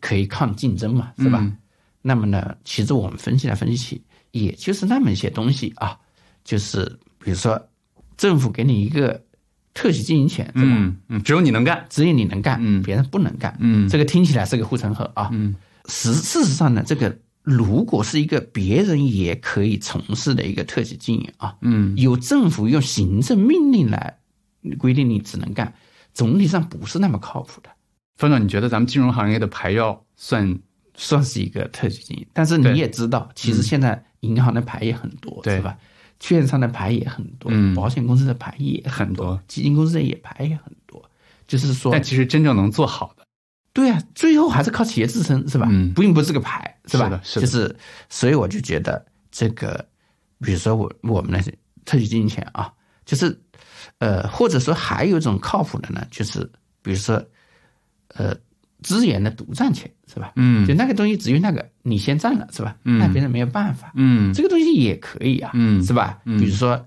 [0.00, 1.12] 可以抗竞争嘛？
[1.18, 1.40] 是吧？
[1.42, 1.58] 嗯
[2.04, 5.96] 那么呢，其实我们分析来分析去，也就是那么一些东西啊，
[6.44, 6.84] 就是
[7.18, 7.60] 比如说
[8.16, 9.22] 政府给你一个
[9.72, 10.70] 特许经营权，对吧？
[10.76, 11.86] 嗯嗯，只有你能干。
[11.88, 13.56] 只有你能干，嗯别人不能干。
[13.60, 15.30] 嗯这个听起来是个护城河啊。
[15.32, 15.54] 嗯
[15.88, 21.96] 实事实上呢，这个如果是一个别人也可以从事的一个特许经营啊，嗯。
[21.96, 24.18] 由政府用行政命令来
[24.78, 25.74] 规定你只能干，
[26.14, 27.70] 总体上不是那么靠谱的。
[28.16, 30.58] 冯总，你觉得咱们金融行业的牌要算
[30.94, 35.56] 算是一个特许经营，但是你也知道，其实现在银行的牌也很多，对。
[35.56, 35.76] 是吧？
[36.20, 37.74] 券商的牌也很多，嗯。
[37.74, 39.42] 保险公司的牌也很很多。
[39.48, 41.02] 基金公司的也牌也很多。
[41.48, 43.21] 就是说，但其实真正能做好的，
[43.72, 45.66] 对啊，最后还是靠企业自身，是吧？
[45.70, 47.04] 嗯并不是个牌，是吧？
[47.06, 47.76] 是的是的就是，
[48.08, 49.84] 所以我就觉得这个，
[50.40, 51.52] 比如说我我们那些
[51.84, 52.72] 特许经营权啊，
[53.06, 53.38] 就是，
[53.98, 56.40] 呃，或者说还有一种靠谱的呢，就是
[56.82, 57.22] 比如说，
[58.08, 58.36] 呃，
[58.82, 60.32] 资源的独占权，是吧？
[60.36, 62.76] 嗯就那个东西只有那个你先占了，是吧？
[62.84, 66.20] 嗯那别人没有办法，嗯这个东西也可以啊，嗯是吧？
[66.26, 66.84] 嗯比如说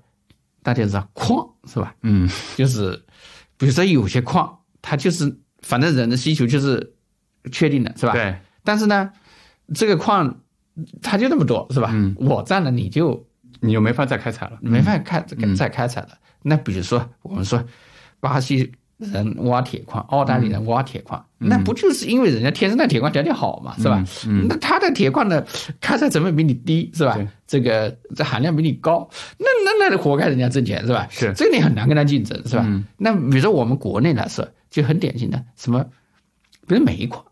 [0.62, 1.96] 大家知道矿，是吧？
[2.04, 2.96] 嗯就是
[3.58, 5.36] 比如说有些矿，它就是
[5.66, 6.94] 反正人的需求就是
[7.52, 8.14] 确定的，是吧？。
[8.14, 9.10] 对，但是呢，
[9.74, 10.42] 这个矿
[11.02, 11.90] 它就那么多，是吧？
[11.92, 13.26] 嗯我占了你就
[13.62, 14.60] 你就没法再开采了。
[14.62, 16.10] 没法开、嗯再开采了。
[16.44, 17.64] 那比如说我们说
[18.20, 24.06] 巴西人挖铁矿，澳大利亚人挖铁矿，那不就是因为人家天生的铁矿条件好嘛，是吧？
[24.28, 25.46] 嗯那他的铁矿的
[25.82, 27.28] 开采成本比你低，是吧对？
[27.48, 31.08] 这个这含量比你高，那那那活该人家挣钱，是吧？
[31.10, 32.64] 是这个你很难跟他竞争，是吧？
[32.68, 35.86] 嗯那比如说我们国内来说，就很典型的什么，
[36.68, 37.24] 比如煤矿，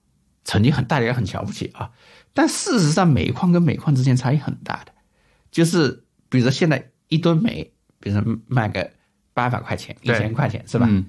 [0.45, 1.91] 曾经很大家很瞧不起啊，
[2.33, 4.93] 但事实上煤矿跟煤矿之间差异很大的，
[5.51, 8.89] 就是比如说现在一吨煤，比如说卖个
[9.33, 10.87] 八百块钱、一千块钱，是吧？
[10.89, 11.05] 嗯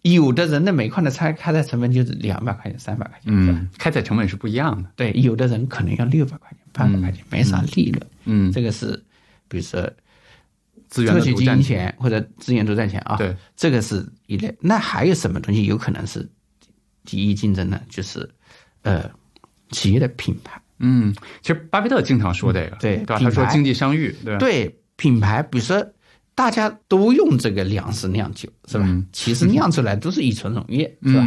[0.00, 3.58] 有的人的煤矿的开开采成本就是两百块钱、三百块钱，是吧？
[3.58, 4.90] 嗯，开采成本是不一样的。
[4.96, 8.06] 对，有的人可能要六百块钱、八百块钱，没啥利润。
[8.24, 9.02] 嗯，这个是，
[9.48, 9.90] 比如说
[10.88, 14.54] 资源特许经营的独占权或者资源独占权啊，对，这个是一类。
[14.60, 16.28] 那还有什么东西有可能是
[17.04, 17.80] 第一竞争呢？
[17.88, 18.28] 就是
[18.82, 19.10] 呃，
[19.70, 20.60] 企业的品牌。
[20.78, 23.18] 嗯，其实巴菲特经常说这个，对对吧？
[23.18, 24.36] 他说经济商誉，对？
[24.38, 25.84] 对品牌，比如说
[26.34, 28.84] 大家都用这个粮食酿酒，是吧？
[28.86, 31.26] 嗯其实酿出来都是乙醇溶液，是吧？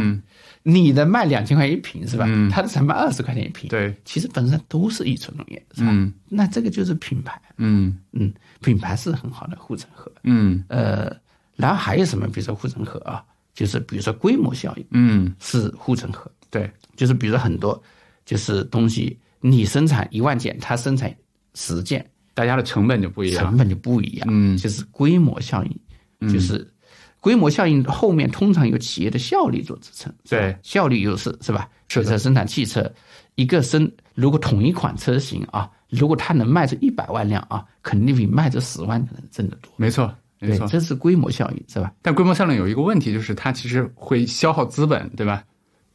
[0.64, 2.24] 嗯，你的卖两千块一瓶，是吧？
[2.28, 2.50] 嗯。
[2.50, 5.88] 它的才卖二十块钱一瓶，对，其实本身都是乙醇溶液，是吧？
[5.92, 6.12] 嗯。
[6.28, 7.98] 那这个就是品牌，嗯。
[8.12, 10.10] 嗯，品牌是很好的护城河。
[10.24, 10.64] 嗯。
[10.68, 11.14] 呃，
[11.56, 12.26] 然后还有什么？
[12.28, 17.80] 比如说护城河啊，就是比如说规模效应嗯，是护城河，对，就是比如说很多
[18.24, 21.14] 就是东西，你生产一万件，它生产
[21.54, 23.44] 十件，大家的成本就不一样。
[23.44, 24.56] 成本就不一样，嗯。
[24.56, 26.70] 就是规模效应，就是
[27.20, 31.68] 规模效应后面通常由企业的效率做支撑，对，效率优势是吧？
[31.88, 32.90] 是的比如说生产汽车，
[33.34, 39.72] 一个生如果同一款车型啊，如果它能卖出一百万辆啊，肯定比卖出十万的人挣得多。
[39.76, 40.66] 没错，没，错。
[40.68, 41.92] 这是规模效应，是吧？
[42.02, 45.44] 但规模效应有一个问题，就是它其实会消耗资本，对吧？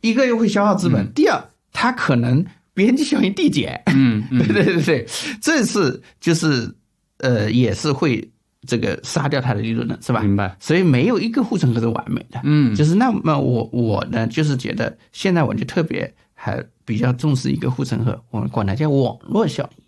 [0.01, 5.07] 一个又会消耗资本，第二，它可能边际效应递减，嗯嗯对对对对，
[5.41, 6.75] 这是就是
[7.19, 8.29] 呃，也是会
[8.65, 10.21] 这个杀掉它的利润了，是吧？
[10.21, 10.55] 明白。
[10.59, 19.83] 所以没有一个护城河是完美的，嗯就是那么我我呢，就是觉得现在我就特别还比较重视一个护城河，我们管它叫网络效应。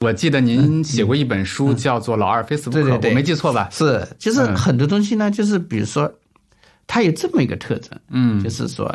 [0.00, 3.68] 我记得您写过一本书，叫做《老二 Facebook》，对对对我没记错吧？
[3.70, 6.12] 是，就是嗯很多东西呢，就是比如说，
[6.88, 8.92] 它有这么一个特征，嗯就是说，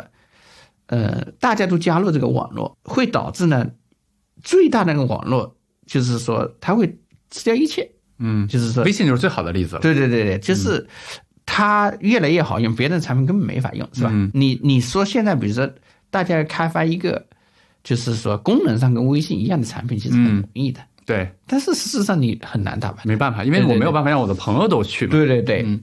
[0.88, 3.70] 呃，大家都加入这个网络，会导致呢，
[4.42, 6.98] 最大的那个网络就是说，它会
[7.30, 9.80] 吃掉一切，嗯，就是说微，信就是最好的例子了。
[9.80, 10.86] 对对对对，就是
[11.46, 14.10] 它越来越好用，别的产品根本没法用，是吧？
[14.12, 15.68] 嗯你你说现在，比如说
[16.10, 17.24] 大家开发一个，
[17.82, 23.02] 就是说功能上跟微信一样的产品，其实很嗯容易的，对，但是事实上你很难打败。
[23.04, 25.12] 没办法，因为我没有办法让我的朋友都去嘛。
[25.12, 25.80] 对对对，嗯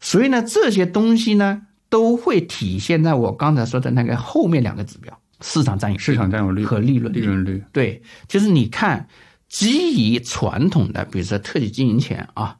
[0.00, 1.60] 所以呢，这些东西呢，
[1.90, 7.20] 都会体现在我刚才说的那个后面两个指标：市场占有率市场占有率和利润率。
[7.20, 9.06] 利润率，对，就是你看，
[9.50, 12.56] 基于传统的，比如说特许经营权啊，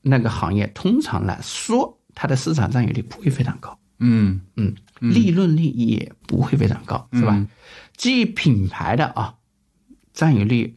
[0.00, 7.46] 那个行业通常来说，它的市场占有率不会非常高，嗯嗯，利润率也不会非常高，是吧嗯？
[7.96, 9.34] 基于品牌的啊，
[10.12, 10.74] 占有率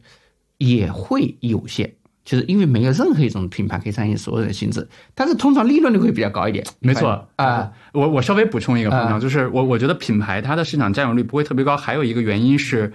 [0.58, 1.94] 也会有限。
[2.26, 6.66] 就是因为没有任何一种品牌可以占有所有的性质，但是通常利润率会比较高一点。
[6.80, 12.92] 没错啊，我我稍微补充一个方啊向，就是我我觉得品牌它的市场占有率不会特别高，还有一个原因是，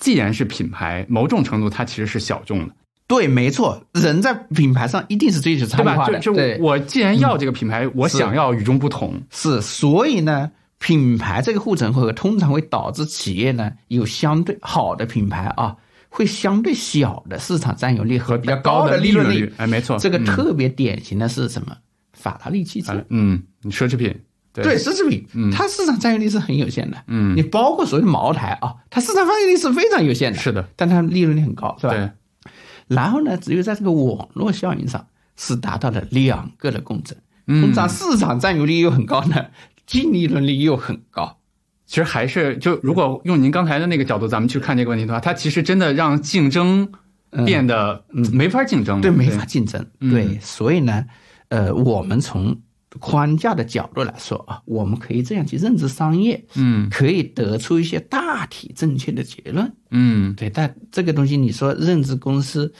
[0.00, 2.74] 既然是品牌，某种程度它其实是小众的，
[3.06, 5.82] 对，没错，人在品牌上一定是追求差？
[5.82, 15.76] 异化的，就我既然要这个品牌，我想要与众不同，是，所以呢，品牌这个护城河通常会导致企业呢有相对好的品牌啊，
[16.08, 19.52] 会相对小的市场占有率和比较高的利润率。。
[19.58, 21.76] 哎，没错，这个嗯特别典型的是什么？
[22.12, 22.92] 法拉利汽车。
[23.08, 24.14] 嗯，嗯奢侈品，
[24.52, 26.96] 对对，奢侈品，它市场占有率是很有限的。
[27.06, 31.94] 嗯你包括所谓的茅台啊，它市场占有率是非常有限的，是的，但它利润率很高，是吧？
[31.94, 32.10] 对，
[32.88, 39.46] 然后呢，只有在这个网络效应上是达到了两个的共振，嗯通常市场占有率又很高呢，
[39.86, 41.36] 净利润率又很高。
[41.86, 46.88] 其实还是就如果用您刚才的那个角度，咱们去看这个问题的话，它其实真的让竞争
[47.44, 49.84] 变得没法竞争了，对，没法竞争。
[49.98, 51.04] 嗯对，所以呢，
[51.48, 52.60] 呃，我们从
[52.98, 59.72] 框架的角度来说啊，我们可以这样去认知商业，嗯可以得出一些大体正确的结论。
[59.90, 62.72] 嗯，对，但这个东西你说认知公司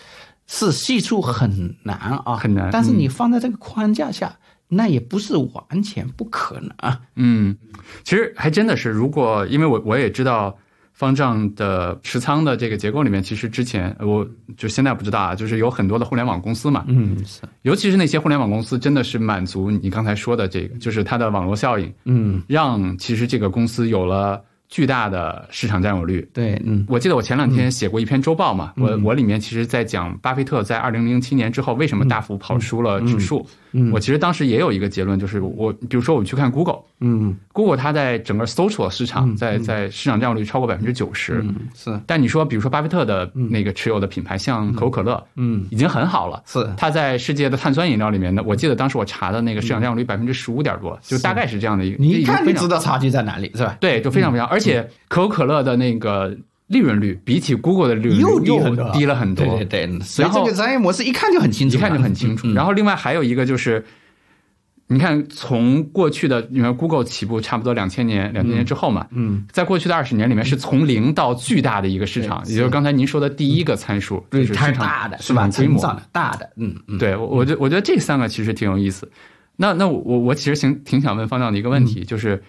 [0.47, 4.37] 是细处很难啊，很难但是你放在这个框架下，
[4.69, 7.01] 那也不是完全不可能啊。
[7.15, 7.57] 嗯，
[8.03, 10.59] 其实还真的是，如果因为我我也知道
[11.01, 14.27] 方丈的持仓的这个结构里面，其实之前我
[14.59, 26.27] 就现在不知道啊，就是有很多的互联网公司嘛，嗯，是，尤其是那些互联网公司，真的是满足你刚才说的这个，就是它的网络效应，嗯，让其实这个公司有了巨大的市场占有率。
[26.33, 26.85] 对，嗯。
[26.89, 33.45] 我记得我前两天写过一篇周报嘛，我我里面其实在讲巴菲特在二零零七年之后为什么大幅跑输了指数。
[33.73, 33.91] 嗯。
[33.93, 37.37] 我其实当时也有一个结论，就是我比如说我们去看 Google，嗯。
[37.53, 41.41] Google 它在整个搜索市场在在市场占有率超过百分之九十。
[41.43, 45.67] 嗯，是，但你说，比如说巴菲特的那个持有的品牌，像可口可乐，嗯。
[45.71, 46.43] 已经很好了。
[46.47, 51.97] 是，它在世界的碳酸饮料里面呢，我记得当时我查的那个市场占有率百分之十五点多，就大概是这样的一个。
[51.99, 53.77] 你一看就知道差距在哪里，是吧？
[53.81, 58.39] 对，就非常非常，而且可口可乐的那个利润率比起 Google 的利润率又
[58.93, 62.47] 低了很多，对对对，所以这个商业模式一看就很清楚，一看就很清楚。
[62.47, 62.55] 嗯。
[62.55, 63.85] 然后另外还有一个就是，
[64.87, 75.49] 你看从过去的，你看 Google 起步差不多两千年，两千年之后嘛，嗯，在过去的二十年里面是从零到巨大的一个市场，也就是刚才您说的第一个参数，是市场大的是吧？
[75.49, 75.81] 规模。
[76.13, 79.11] 大的，嗯嗯，对，我我觉我觉得这三个其实挺有意思。
[79.57, 81.87] 那那我我我其实挺挺想问方丈的一个问嗯。
[81.87, 82.43] 题，就是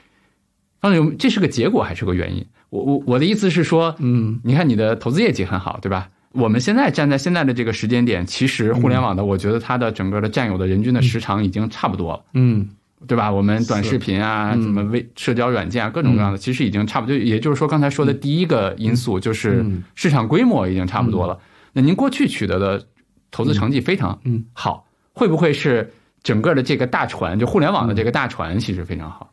[0.82, 2.46] 方丈，这是个结果还是个原因？
[2.70, 6.10] 我我我的意思是说，嗯，你看你的投资业绩很好，对吧？
[6.34, 12.70] 我们现在站在现在的这个时间点，其实互联网的，我觉得它的整个的占有的人均的时长已经差不多了，嗯
[13.08, 13.32] 对吧？
[13.32, 17.16] 我们短视频啊，什么微社交软件啊，各种各样的，其实已经差不多。
[17.16, 19.66] 也就是说，刚才说的第一个因素就是
[19.96, 21.38] 市场规模已经差不多了。
[21.74, 22.86] 那您过去取得的
[23.32, 25.92] 投资成绩非常嗯好，会不会是
[26.22, 29.31] 整个的这个大船，就互联网的这个大船，其实非常好？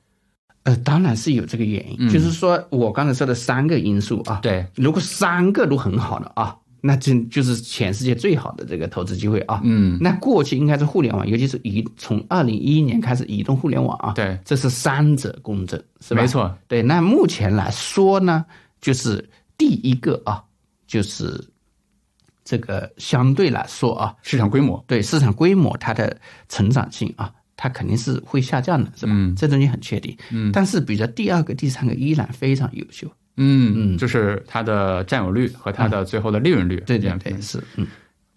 [0.68, 2.12] 呃，当然是有这个原因，嗯。
[2.12, 9.62] 就是说我刚才说的三个因素啊，对，如果三个都很好的啊，那真就是全世界最好的这个投资机会啊。
[9.64, 16.20] 嗯，那过去应该是互联网，尤其是移从二零一一年开始移动互联网啊，对，这是三者共振，是吧？
[16.20, 18.44] 没错，对，那目前来说呢，
[18.83, 19.26] 就是
[19.57, 20.44] 第一个啊，
[20.87, 21.42] 就是
[22.44, 26.14] 这个相对来说啊，市场规模，对市场规模它的
[26.50, 29.12] 成长性啊，它肯定是会下降的，是吧？
[29.12, 30.16] 嗯这东西很确定。
[30.31, 33.07] 嗯但是比如说第二个、第三个依然非常优秀。
[33.37, 37.87] 嗯嗯，就是它的占有率和它的最后的利润率，对对对，是嗯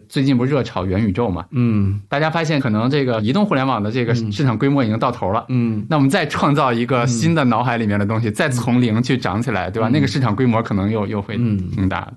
[0.08, 1.46] 最近不热炒元宇宙嘛？
[1.52, 5.46] 嗯大家发现可能这个移动互联网的这个市场规模已经到头了。
[5.48, 9.88] 嗯那我们再创造一个新的脑海里面的东西，再从零去长起来，对吧？
[9.88, 12.14] 那个市场规模可能又又会嗯挺大的。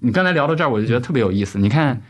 [0.00, 1.58] 你刚才聊到这儿，我就觉得特别有意思。
[1.58, 2.00] 你看，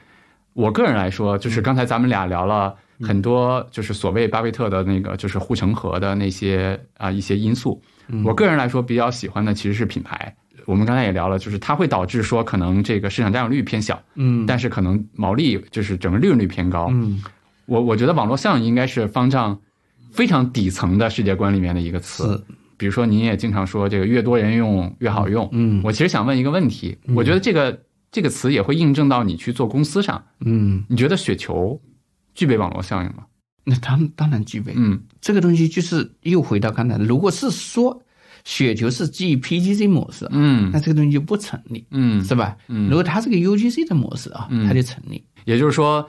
[0.52, 7.80] 我个人来说，就是刚才咱们俩聊了很多，就是所谓巴菲特的那个就是护城河的那些啊一些因素。
[8.24, 10.34] 我个人来说比较喜欢的其实是品牌。
[10.66, 16.88] 我们刚才也聊了，就是它会导致说可能这个市场占有率偏小，嗯但是可能毛利就是整个利润率偏高。
[16.90, 17.22] 嗯
[17.66, 19.58] 我我觉得网络效应应该是方丈
[20.12, 22.36] 非常底层的世界观里面的一个词。
[22.36, 25.48] 是比如说，您也经常说这个越多人用越好用。
[25.52, 30.22] 嗯我其实想问一个问题，我觉得这个这个词也会印证到你去做公司上。
[30.44, 31.80] 嗯，你觉得雪球
[32.40, 33.24] 具备网络效应吗？
[33.64, 34.72] 那当当然具备。
[34.74, 34.98] 嗯。
[35.20, 38.02] 这个东西就是又回到刚才，如果是说
[38.44, 40.70] 雪球是基于 PGC 模式，嗯。
[40.72, 42.56] 那这个东西就不成立，嗯，是吧？
[42.68, 42.88] 嗯。
[42.88, 44.66] 如果它是个 UGC 的模式啊，嗯。
[44.66, 45.22] 它就成立。
[45.44, 46.08] 也就是说，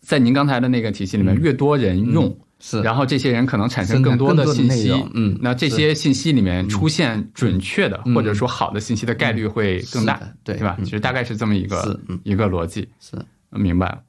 [0.00, 5.36] 在您刚才的那个体系里面，越多人用，是，然后这些人可能产生更多的信息嗯。
[5.42, 10.54] 那这些信息里面出现准确的嗯或者说好的信息的概率会更大对。
[10.54, 10.76] 对吧？
[10.78, 10.84] 嗯。
[10.84, 12.88] 其实大概是这么一个一个逻辑。
[13.00, 13.18] 是，
[13.50, 14.00] 明白了。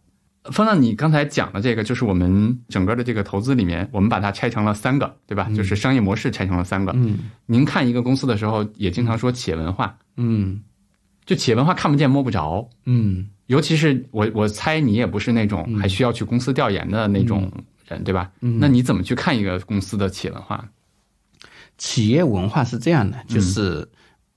[0.46, 5.50] 方丈，你刚才讲的这个，就是我们整个的这个投资里面，我们把它拆成了三个，对吧？
[5.56, 6.92] 就是商业模式拆成了三个。
[6.96, 10.64] 嗯您看一个公司的时候，也经常说企业文化，嗯
[11.26, 17.52] 就企业文化看不见摸不着，嗯尤其是我我猜你也不是那种还需要去公司调研的那种
[17.88, 18.32] 人，对吧？
[18.42, 20.68] 嗯那你怎么去看一个公司的企业文化？
[21.78, 23.88] 企业文化是这样的，就是、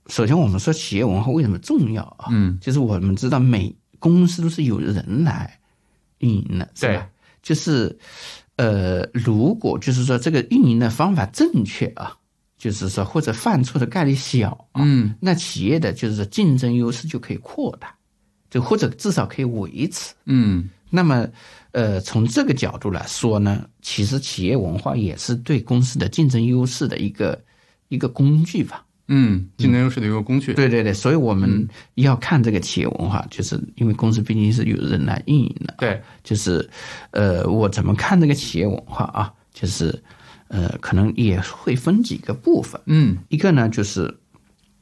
[0.09, 2.29] 首先我们说企业文化为什么重要啊？
[2.31, 5.59] 嗯就是我们知道每公司都是有人来
[6.25, 7.09] 运营了，是对吧？
[7.43, 7.99] 就是
[8.57, 12.17] 呃，如果就是说这个运营的方法正确啊，
[12.57, 17.95] 就是说或者犯错的概率小啊，嗯那企业的就是说竞争优势就可以扩大，
[18.49, 20.15] 就或者至少可以维持。
[20.25, 21.27] 嗯那么，
[21.73, 27.37] 呃，从这个角度来说呢，其实企业文化也是对公司的竞争优势的一个
[27.89, 28.87] 一个工具吧。
[29.09, 30.55] 嗯，竞争优势的一个工具。
[30.55, 35.75] 对对对，所以我们要看这个企业文化，就是因为公司毕竟是有人来运营的。
[35.79, 36.69] 对，就是，
[37.11, 39.33] 呃，我怎么看这个企业文化啊？
[39.53, 40.03] 就是，
[40.49, 42.81] 呃，可能也会分几个部分。
[42.87, 44.13] 嗯一个呢，就是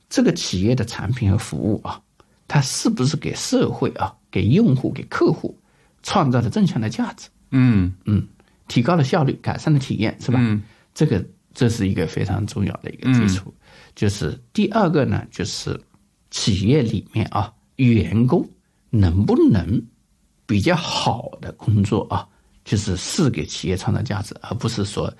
[0.09, 2.01] 这个企业的产品和服务啊，
[2.47, 5.59] 它是不是给社会啊、给用户、给客户
[6.03, 7.29] 创造了正向的价值？
[7.51, 8.27] 嗯嗯，
[8.69, 10.39] 提高了效率，改善了体验，是吧？
[10.41, 10.63] 嗯
[10.95, 13.53] 这个这是一个非常重要的一个基础。
[13.95, 15.79] 就是第二个呢，就是
[16.31, 18.49] 企业里面啊，员工
[18.91, 19.83] 能不能
[20.47, 22.27] 比较好的工作啊，
[22.65, 25.13] 就是是给企业创造价值，而不是说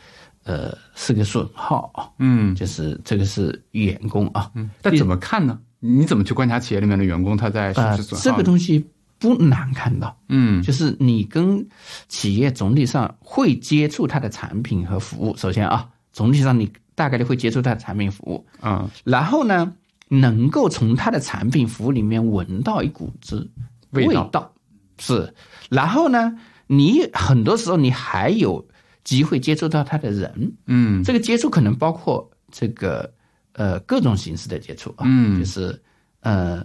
[0.45, 2.09] 呃是个损耗啊。
[2.19, 5.59] 嗯就是这个是员工啊，嗯，但怎么看呢？
[5.81, 8.25] 你怎么去观察企业里面的员工他在是不呃是损耗？
[8.25, 8.85] 这个东西
[9.19, 11.67] 不难看到，嗯就是你跟
[12.09, 15.37] 企业总体上会接触它的产品和服务。
[15.37, 19.75] 首先啊，总体上你大概率会接触它的产品服务，嗯然后呢，
[20.07, 23.51] 能够从他的产品服务里面闻到一股子
[23.91, 24.29] 味道。
[24.29, 24.55] 道。
[24.99, 25.35] 是，
[25.69, 26.39] 然后呢，
[26.69, 28.65] 你很多时候你还有
[29.03, 31.03] 机会接触到他的人，嗯。
[31.03, 33.13] 这个接触可能包括这个
[33.55, 35.41] 呃各种形式的接触啊，嗯。
[35.41, 35.83] 就是
[36.21, 36.65] 呃，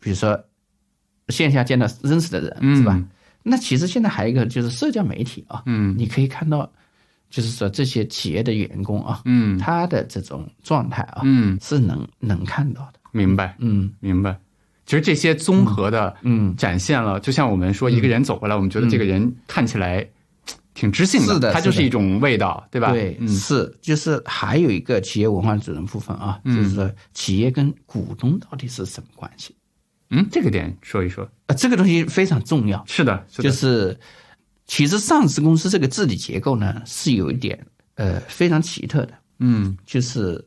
[0.00, 0.42] 比如说
[1.28, 2.76] 线下见到认识的人、嗯。
[2.78, 2.98] 是吧？
[3.42, 5.94] 那其实现在还有一个就是社交媒体啊，嗯。
[5.98, 6.72] 你可以看到，
[7.30, 9.58] 就是说这些企业的员工啊，嗯。
[9.58, 13.92] 他的这种状态啊，嗯，是能能看到的，明白嗯。
[14.00, 14.38] 明白。
[14.86, 20.08] 其实这些综合的嗯，展现了，就像我们说一个人走过来，我们觉得这个人看起来
[20.72, 22.92] 挺知性是的他就是一种味道，对吧？
[22.92, 23.28] 对，嗯。
[23.28, 26.56] 是，就是还有一个企业文化组成部分啊，嗯。
[26.56, 29.54] 就是说企业跟股东到底是什么关系？
[30.10, 31.28] 嗯，这个点说一说。
[31.48, 32.82] 啊，这个东西非常重要。
[32.86, 33.98] 是的，是的，就是
[34.68, 39.76] 其实上市公司这个治理结构呢是有一点呃非常奇特的，嗯。
[39.84, 40.46] 就是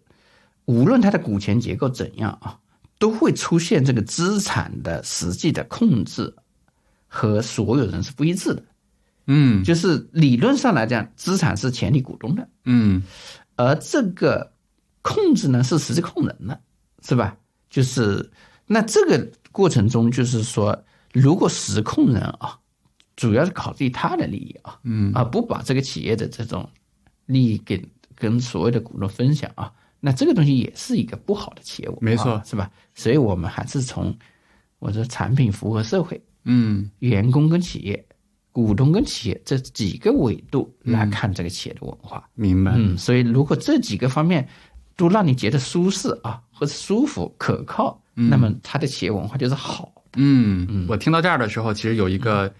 [0.65, 2.57] 无论它的股权结构怎样啊，
[2.97, 6.34] 都会出现这个资产的实际的控制
[7.07, 8.63] 和所有人是不一致的。
[9.25, 9.63] 嗯。
[9.63, 13.03] 就是理论上来讲，资产是潜力股东的，嗯。
[13.57, 14.53] 而这个
[15.01, 16.60] 控制呢是实际控人的，
[17.03, 17.36] 是吧？
[17.69, 18.31] 就是
[18.67, 22.59] 那这个过程中，就是说，如果实控人啊，
[23.22, 26.67] 主要是考虑他的利益啊，嗯啊，不把这个企业的这种
[27.28, 27.80] 利益给
[28.15, 32.72] 跟所谓的股东分享啊，那这个东西也是一个不好的企业文化，没错是吧？
[32.95, 34.17] 所以我们还是从
[34.80, 38.03] 我说产品、服务和社会、嗯员工跟企业、
[38.51, 42.28] 股东跟企业这几个维度来看这个企业的文化。
[42.34, 42.74] 明白。
[42.76, 44.49] 嗯，所以如果这几个方面
[44.95, 49.93] 都让你觉得舒适啊，或者舒服、可靠，那么它的企业文化就是好。
[50.15, 52.51] 嗯，我听到这儿的时候，其实有一个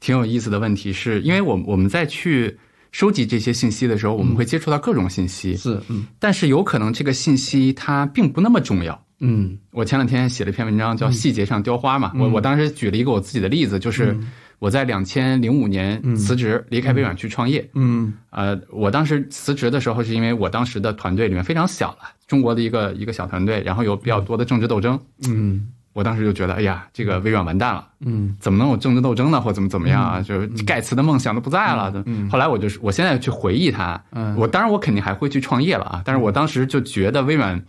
[0.00, 2.58] 挺有意思的问题，是因为我我们在去
[2.92, 6.06] 收集这些信息的时候，我们会接触到各种信息，是，嗯。
[6.18, 9.04] 但是有可能这个信息它并不那么重要。
[9.20, 9.58] 嗯。
[9.72, 12.12] 我前两天写了一篇文章，叫《细节上雕花》嘛。
[12.16, 14.16] 我我当时举了一个我自己的例子，就是
[14.58, 17.68] 我在两千零五年辞职离开微软去创业。
[17.74, 18.14] 嗯。
[18.30, 24.98] 呃，我当时辞职的时候，是因为我当时的团队里面非常小了，中国的一个一个小团队，然后有比较多的政治斗争。
[25.28, 25.68] 嗯
[25.98, 28.36] 我当时就觉得，哎呀，这个微软完蛋了，嗯。
[28.38, 29.40] 怎么能有政治斗争呢？
[29.40, 30.22] 或怎么怎么样啊？
[30.22, 31.92] 就是盖茨的梦想都不在了。
[32.30, 34.00] 后来我就是，我现在去回忆它，
[34.36, 37.60] 我当然我肯定还会去创业了啊，但是我当时就觉得微软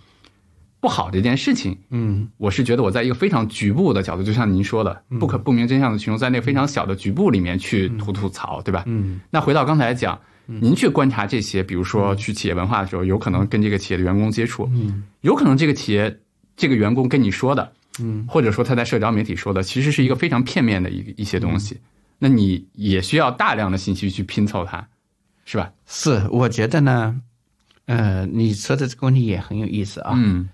[0.80, 2.30] 不好这件事情，嗯。
[2.38, 8.84] 我是觉得我在一个非常局部的角度，就像您说的，不可不明真相的群众在那个非常小的局部里面去吐吐槽，对吧？
[8.86, 9.20] 嗯。
[9.32, 15.04] 那回到刚才讲，您去观察这些，比如说去企业文化的时候，有可能跟这个企业的员工接触，嗯。
[15.22, 16.20] 有可能这个企业
[16.56, 21.80] 这个员工跟你说的，嗯，或者说他在社交媒体说的，其实是一个非常片面的一一些东西。
[22.20, 24.88] 那你也需要大量的信息去拼凑它，
[25.46, 25.72] 是吧？
[25.88, 27.22] 是，我觉得呢，
[27.86, 30.14] 呃，你说的这个问题也很有意思啊。
[30.16, 30.50] 嗯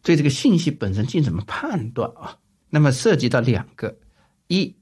[0.00, 2.36] 对这个信息本身进行怎么判断啊？
[2.70, 3.94] 那么涉及到两个，
[4.46, 4.74] 一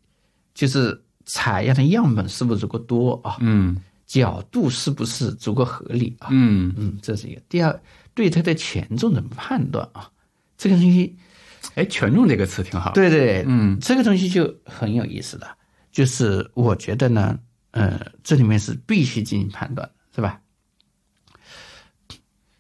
[0.55, 3.39] 就是采样的样本是不是足够多啊？
[3.41, 3.77] 嗯
[4.07, 6.29] 角度是不是足够合理啊？
[6.31, 7.41] 嗯，嗯，这是一个。
[7.49, 7.81] 第二，
[8.15, 10.09] 对它的权重怎么判断啊？
[10.57, 11.17] 这个东西，
[11.75, 15.57] 哎，权重这个词挺好。，对对，嗯这个东西就很有意思了。
[15.93, 17.39] 就是我觉得呢，
[17.73, 20.41] 呃，这里面是必须进行判断，是吧？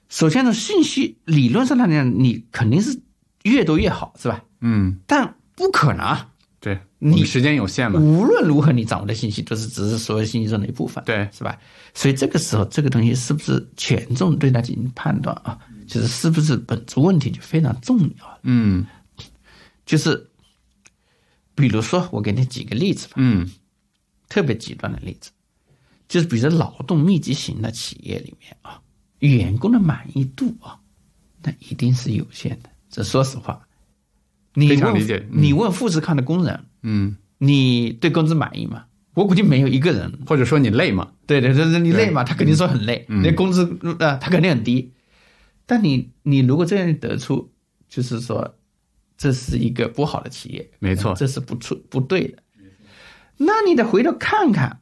[0.09, 2.99] 首先呢，信息理论上来讲，你肯定是
[3.43, 4.43] 越多越好，是吧？
[4.61, 6.29] 嗯，但不可能啊！
[6.59, 8.01] 对，你时间有限嘛。
[8.01, 11.59] 无论如何，你掌握的信息都是只是所有信息中的一部分，对是吧？
[11.93, 15.59] 所以这个时候，这个东西是不是权重对它进行判断啊？
[15.87, 18.41] 就是是不是本质问题就非常重要了。
[18.43, 18.85] 嗯
[19.87, 20.28] 就是
[21.55, 23.49] 比如说，我给你举个例子吧，嗯
[24.28, 25.30] 特别极端的例子，
[26.09, 28.82] 就是比如说劳动密集型的企业里面啊，
[29.20, 30.80] 员工的满意度啊，
[31.43, 32.68] 那一定是有限的。
[32.91, 33.66] 这说实话，
[34.55, 38.87] 你非常问理解嗯你问富士康的工人，嗯，你对工资满意吗？
[39.14, 40.18] 我估计没有一个人。
[40.26, 41.12] 或者说你累吗？
[41.26, 42.24] 对对对，你累吗？
[42.24, 44.93] 他肯定说很累，嗯那工资呃，他肯定很低。
[45.64, 47.51] 但你你如果这样得出，
[47.89, 48.57] 就是说
[49.17, 52.39] 这是一个不好的企业，没错这是不错不对的。
[53.37, 54.81] 那你得回头看看，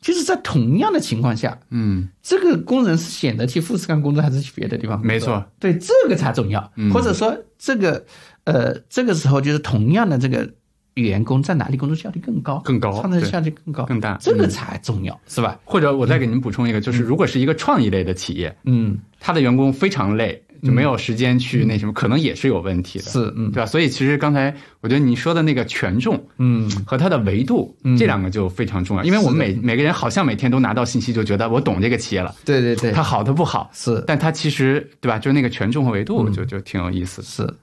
[0.00, 5.08] 就是在同样的情况下，嗯这个工人是选择去富士康工作还是去别的地方工作？
[5.08, 6.72] 没错，对这个才重要。
[6.76, 8.04] 嗯或者说，这个
[8.44, 10.52] 呃，这个时候就是同样的这个
[10.94, 15.58] 员工在哪里工作效率更高，更高创造对效率更高，更大这个嗯才重要，是吧？
[15.64, 23.52] 或者我再给您补充一个，就是如果是一个创意类的企业，嗯，他的员工非常累，就没有时间去那什么，可能也是有问题的，是，嗯。
[23.52, 23.66] 对吧？
[23.66, 34.02] 所以其实刚才我觉得你说的那个权重嗯，和它的维度，这两个就非常重要，因为我们每每个人好像每天都拿到信息，就觉得我懂这个企业了，对对对，它好它不好，是。
[34.06, 35.18] 但它其实对吧？
[35.18, 37.28] 就是那个权重和维度就就挺有意思的。
[37.28, 37.54] 是，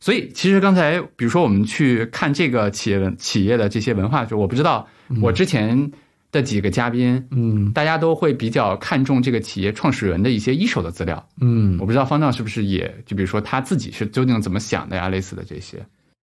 [0.00, 4.86] 所以其实刚才比如说我们去看这个企业文企业的这些文化的时候，我不知道
[5.20, 5.90] 我之前
[6.30, 11.28] 的几个嘉宾，嗯大家都会比较看重这个企业创始人的一些一手的资料。
[11.40, 15.84] 嗯我不知道方丈是不是也就比如说他自己是究竟怎么想的呀，类似的这些。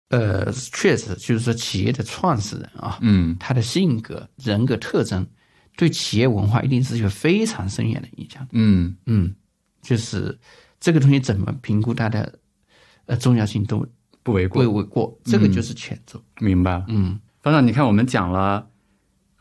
[0.09, 5.25] 呃，确实就是说企业的创始人啊，嗯他的性格、人格特征，
[5.77, 8.49] 对企业文化一定是有非常深远的影响的。
[8.51, 9.33] 嗯嗯，
[9.81, 10.37] 就是
[10.81, 12.39] 这个东西怎么评估它的
[13.05, 13.87] 呃重要性都
[14.21, 16.21] 不为过不，为过，这个就是权重。
[16.39, 16.85] 明白了。
[16.89, 18.67] 嗯方丈，你看我们讲了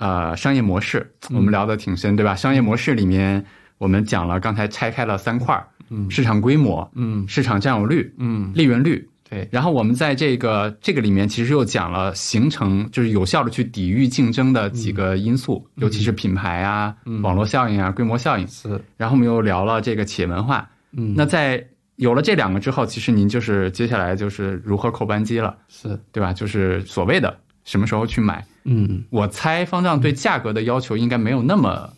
[0.00, 0.98] 呃商业模式，
[1.30, 2.34] 嗯我们聊得挺深，对吧？
[2.34, 3.44] 商业模式里面
[3.78, 9.06] 我们讲了，刚才拆开了三块儿，嗯市场规模、嗯市场占有率、嗯，利润率。
[9.30, 16.92] 对，然后我们在这个这个里面，其实又讲了形成就是有效的去抵御竞争的几个因素，尤其是品牌啊、
[17.22, 18.44] 网络效应啊、规模效应。
[18.48, 20.68] 是然后我们又聊了这个企业文化。
[20.92, 26.32] 嗯那在有了这两个之后，其实您就是接下来就是如何扣扳机了，是对吧？
[26.32, 28.44] 就是所谓的什么时候去买。
[28.64, 31.92] 嗯我猜方丈对价格的要求应该没有那么，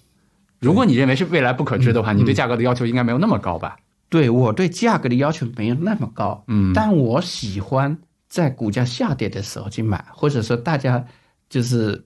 [0.60, 3.76] 如果你认为是未来不可知的话，你对价格的要求应该没有那么高吧？
[4.08, 7.98] 对我对价格的要求没有那么高，嗯但我喜欢
[8.28, 11.04] 在股价下跌的时候去买，或者说大家
[11.48, 12.04] 就是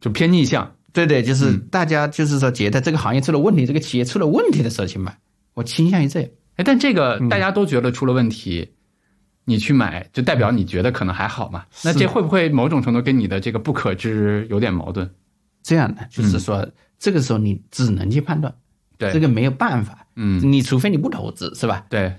[0.00, 0.74] 就偏逆向。
[0.92, 5.16] 对对，就是嗯大家就是说觉得这个行业出了问题，这个企业出了问题的时候去买，
[5.54, 6.28] 我倾向于这样。
[6.56, 8.72] 哎，但这个嗯大家都觉得出了问题，
[9.44, 11.64] 你去买，就代表你觉得可能还好嘛？
[11.82, 15.08] 那这会不会某种程度跟你的这个不可知有点矛盾？
[15.62, 16.68] 这样的就是说，
[16.98, 18.54] 这个时候你只能去判断，
[18.98, 21.86] 对，这个没有办法，嗯，你除非你不投资，是吧？
[21.88, 22.14] 对，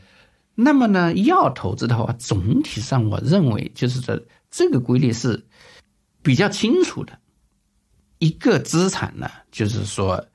[0.55, 4.19] 那么呢，要投资的话，总体上我认为就是说
[4.49, 5.45] 这个规律是
[6.21, 7.19] 比较清楚的。
[8.19, 10.26] 一个资产呢，就是说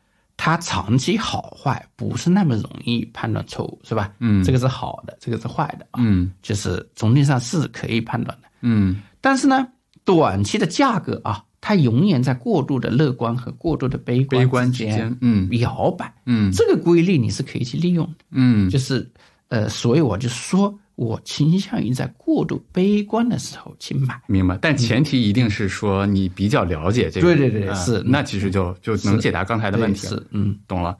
[0.41, 4.13] 它长期好坏不是那么容易判断错误，是吧？
[4.21, 8.49] 嗯这个是好的，这个是坏的啊，嗯就是总体上是可以判断的。
[8.63, 9.67] 嗯但是呢，
[10.05, 16.15] 短期的价格啊，它永远在过度的乐观和过度的悲观悲观之之间，嗯摇摆。
[16.25, 18.25] 嗯这个规律你是可以去利用的。
[18.31, 19.11] 嗯就是
[19.49, 24.21] 呃，所以我就说我倾向于在过度悲观的时候去买。
[24.27, 30.99] 明白，但前提一定是说你比较了解这个，对对对啊是那其实就就能解答刚才的问题了，是，嗯懂了。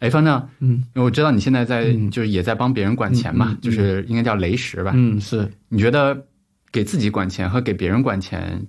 [0.00, 4.90] 哎，方正，嗯因为我知道你现在在就是也在帮别人管钱嘛，就是应该叫雷石吧？
[4.96, 6.26] 嗯，是你觉得
[6.72, 8.66] 给自己管钱和给别人管钱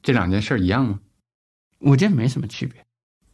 [0.00, 1.00] 这两件事儿一样吗？
[1.80, 2.80] 我觉得没什么区别。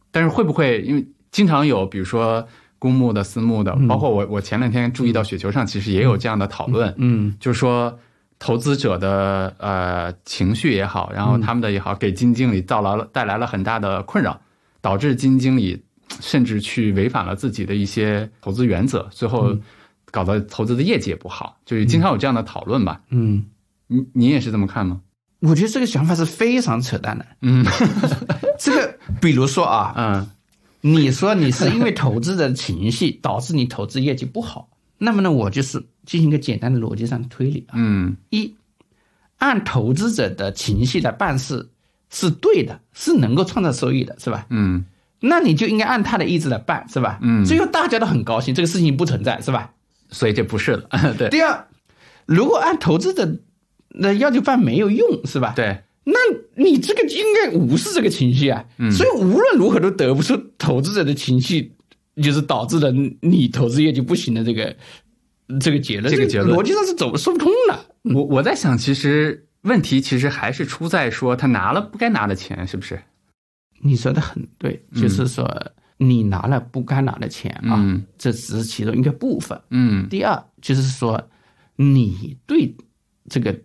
[0.09, 2.47] 但是会不会因为经常有，比如说
[2.85, 3.87] 公募的、私募的，嗯。
[3.87, 7.35] 包括我我前两天注意到雪球上其实也有这样的讨论，嗯。
[7.39, 7.97] 就是说
[8.37, 11.25] 投资者的呃情绪也好，然嗯。
[11.25, 14.39] 后他们的也好，给基金经理造来了带来了很大的困扰，
[14.81, 15.83] 导致基金经理
[16.21, 19.61] 甚至去违反了自己的一些投资原则，最后嗯。
[20.11, 23.01] 搞得投资的业绩也不好，就是经常有这样的讨论吧？
[23.09, 23.47] 嗯，
[23.87, 25.01] 你你也是这么看吗？
[25.41, 27.25] 我觉得这个想法是非常扯淡的。
[27.41, 27.65] 嗯。
[28.57, 30.27] 这个，比如说啊，嗯
[30.87, 34.69] 你说你是因为投资者的情绪导致你投资业绩不好，
[34.99, 37.73] 那么呢，我就是进行一个简单的逻辑上的推理啊。
[37.75, 38.53] 嗯一，
[39.37, 41.67] 按投资者的情绪来办事
[42.11, 44.45] 是对的，是能够创造收益的，是吧？
[44.51, 44.85] 嗯
[45.21, 47.17] 那你就应该按他的意志来办，是吧？
[47.23, 49.71] 嗯最后大家都很高兴，这个事情不存在，是吧？
[50.11, 51.65] 所以就不是了， 对第二，
[52.27, 53.39] 如果按投资者
[53.89, 56.13] 的要求办没有用，是吧？，对，那
[56.55, 58.63] 你这个应该无视这个情绪啊。
[58.77, 61.73] 嗯所以无论如何都得不出投资者的情绪
[62.21, 62.91] 就是导致了
[63.21, 64.75] 你投资业绩不行的这个
[65.59, 67.85] 这个结论，这个结论逻辑上是走说不通的。
[68.13, 72.99] 我我在想，其实问题其实还是出在说他拿了不该拿的钱，是不是？
[73.81, 75.45] 你说的很对，就是说
[75.97, 79.59] 你拿了不该拿的钱啊，嗯这只是其中一个部分。
[79.69, 81.29] 嗯第二就是说，
[81.75, 82.75] 你对
[83.29, 83.55] 这个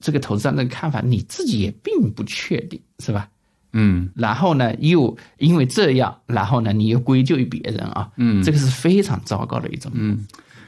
[0.00, 3.28] 这个投资上的看法，你自己也并不确定，是吧？
[3.72, 9.92] 嗯然后呢，又因为这样，然后呢，你又归咎于别人啊，嗯这个是非常糟糕的一种。
[9.94, 10.26] 嗯，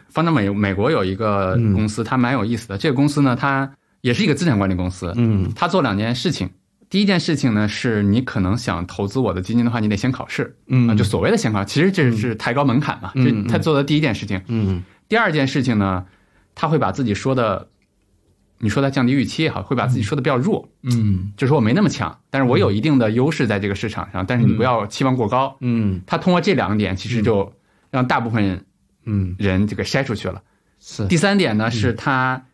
[0.09, 2.77] 放到美美国有一个公司，它蛮有意思的。
[2.77, 3.73] 这个公司呢，它
[4.03, 5.15] 也是一个资产管理公司。
[5.17, 6.51] 嗯它做两件事情。
[6.91, 10.57] 第一件事情呢，是你可能想投资我的基金的话，你得先考试。
[10.67, 13.13] 嗯啊，就所谓的先考，其实这是抬高门槛嘛。
[13.15, 14.43] 这他做的第一件事情。
[14.49, 16.05] 嗯第二件事情呢，
[16.55, 17.69] 他会把自己说的，
[18.61, 21.33] 你说他降低预期也好，会把自己说的比较弱，嗯。
[21.37, 25.57] 就说我没那么强，但是我有一定的优势在这个市场上，但是你不要期望过高。
[25.61, 26.01] 嗯。
[26.07, 27.53] 他通过这两点，其实就
[27.91, 28.65] 让大部分
[29.05, 30.43] 嗯，人这个筛出去了。
[30.79, 31.07] 是。
[31.09, 32.45] 第三点呢，是他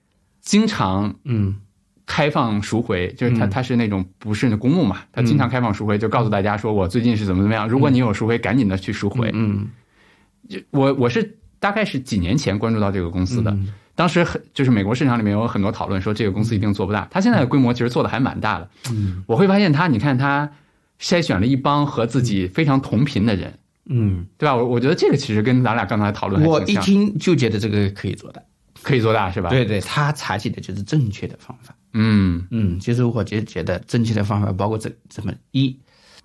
[0.40, 1.56] 经常嗯。
[2.08, 9.28] 开放赎回，就是他他是那种不是公募嘛，他经常开放赎回，就告诉大家说我最近是怎么怎么样，如果你有赎回，赶紧的去赎回。
[9.34, 9.66] 嗯。
[10.48, 18.70] 就我我是大概是几年前关注到这个公司的，嗯当时很就是美国市场里面有很多讨论说这个公司一定做不大，它现在的规模其实做的还蛮大的。
[18.90, 20.48] 嗯我会发现它，你看它
[21.00, 24.54] 筛选了一帮和自己非常同频的人，嗯，对吧？
[24.54, 28.40] 我我觉得这个其实跟咱俩刚才讨论还我一，听就觉得这个可以做大。
[28.82, 31.74] 可以做大是吧？，对对，他采取的就是正确的方法。
[31.94, 35.76] 嗯嗯，其实我就觉得正确的方法包括这这么一，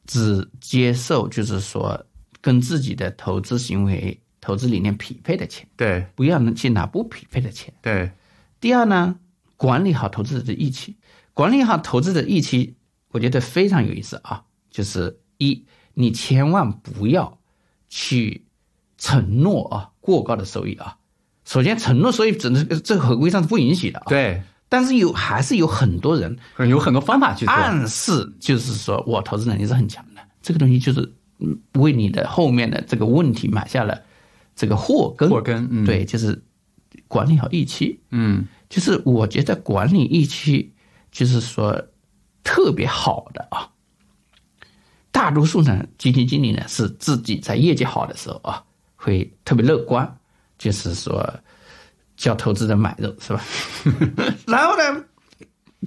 [0.05, 2.05] 只接受就是说
[2.39, 7.73] 跟自己的投资行为、投资理念匹配的钱，对不要能去拿不匹配的钱。
[7.81, 8.11] 对，
[8.59, 9.15] 第二呢，
[9.55, 10.97] 管理好投资者的预期，
[11.33, 12.75] 管理好投资者预期，
[13.11, 14.43] 我觉得非常有意思啊。
[14.71, 17.37] 就是一，你千万不要
[17.87, 18.45] 去
[18.97, 20.97] 承诺啊过高的收益啊。
[21.43, 24.05] 首先，承诺收益只能这个合规上是不允许的啊。
[24.07, 26.37] 对，但是有还是有很多人
[26.69, 27.53] 有很多方法去做。
[27.53, 34.01] 暗示，就是说我投资能力是很强的，这个东西就是嗯为你的后面的这个问题埋下了
[34.56, 35.30] 这个祸根。
[35.30, 36.41] 祸根嗯对，就是
[37.08, 37.99] 管理好预期。
[38.12, 40.72] 嗯就是我觉得管理预期，
[41.12, 41.89] 就是说
[42.43, 43.70] 特别好的啊。
[45.12, 48.64] 大多数呢，基金经理呢是自己在业绩好的时候啊，
[48.95, 50.18] 会特别乐观，
[50.58, 51.30] 就是说
[52.16, 53.43] 叫投资人买入是吧？
[54.47, 55.04] 然后呢，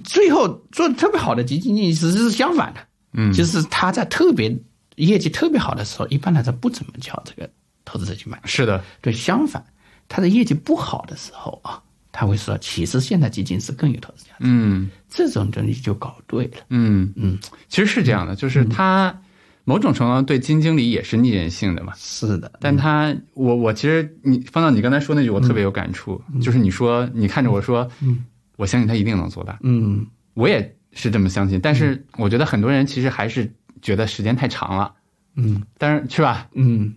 [0.03, 2.79] 最后做的特别好的基金经理其实是相反的，
[3.13, 4.55] 嗯，就是他在特别
[4.97, 7.49] 业绩特别好的时候，一般来说不怎么叫这个
[7.85, 8.41] 投资者去买。
[8.43, 9.63] 是的，对，相反，
[10.09, 11.81] 他的业绩不好的时候啊，
[12.11, 14.37] 他会说，其实现在基金是更有投资价值。
[14.39, 14.89] 嗯。
[15.07, 16.57] 这种东西就搞对了。
[16.69, 17.13] 嗯。
[17.15, 17.37] 嗯，
[17.69, 19.21] 其实是这样的，就是他
[19.63, 21.93] 某种程度上对基金经理也是逆人性的嘛。
[21.95, 28.25] 是的，但他，我我其实你放到，你刚才说那句我特别有感触，就是你说你看着我说，嗯，
[28.57, 30.05] 我相信他一定能做大，嗯。
[30.33, 31.61] 我也是这么相信。
[31.61, 34.93] 但是我觉得很多人其实还是觉得时间太长了，
[35.35, 35.63] 嗯。
[35.77, 36.49] 但是是吧？
[36.53, 36.93] 嗯，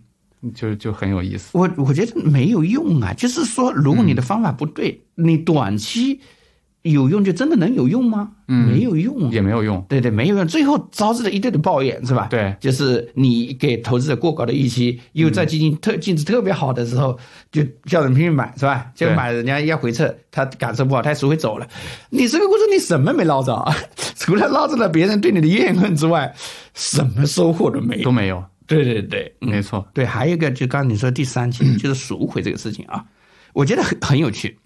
[0.54, 1.50] 就就很有意思。
[1.52, 3.12] 我我觉得没有用啊。
[3.12, 6.20] 就是说，如果你的方法不对，你短期
[6.82, 8.30] 有用就真的能有用吗？
[8.46, 9.28] 嗯没有用啊。
[9.32, 12.28] 也没有用，对对，没有用，最后招致了一堆的抱怨，是吧？
[12.30, 17.18] 对就是你给投资者过高的预期，又在基金特净值特别好的时候，
[17.50, 18.86] 就叫人拼命买，是吧？
[18.94, 21.66] 结果买人家要回撤，他感受不好，他赎回走了。
[22.10, 23.74] 你这个过程你什么没捞着啊？
[24.16, 26.32] 除了捞着了别人对你的怨恨之外，
[26.74, 28.04] 什么收获都没有。
[28.04, 29.50] 都没有，对对对，嗯。
[29.50, 29.84] 没错。
[29.92, 33.04] 对，还有一个就刚刚你说第三期就是赎回这个事情啊，
[33.54, 34.56] 我觉得很很有趣。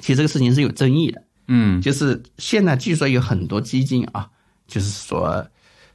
[0.00, 1.82] 其实这个事情是有争议的，嗯。
[1.82, 4.30] 就是现在据说有很多基金啊，
[4.66, 5.46] 就是说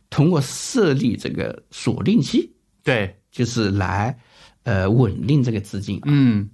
[0.10, 2.52] 通过设立这个锁定期，
[2.84, 4.16] 对，就是来
[4.64, 6.50] 呃稳定这个资金啊，嗯。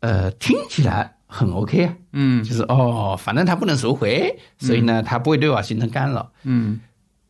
[0.00, 2.42] 呃听起来很 OK 啊，嗯。
[2.42, 6.32] 就是哦，反正它不能赎回，所以呢它不会对我形成干扰。
[6.44, 6.80] 嗯。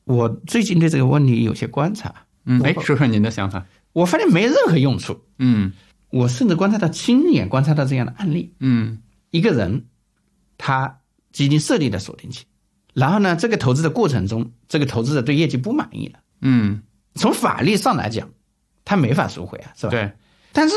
[0.04, 3.66] 我最近对这个问题有些观察，嗯，哎，说说您的想法。
[3.92, 5.20] 我发现没任何用处。
[5.38, 5.72] 嗯
[6.10, 9.86] 我甚至观察到亲眼观察到这样的案例，嗯一个人
[10.56, 11.00] 他
[11.32, 12.44] 基金设立了锁定期，
[12.92, 16.82] 然后呢，这个投资的过程中，这个投资者对业绩不满意了，嗯，
[17.16, 18.30] 从法律上来讲，
[18.84, 19.90] 他没法赎回啊，是吧？。
[19.90, 20.12] 对，
[20.52, 20.76] 但是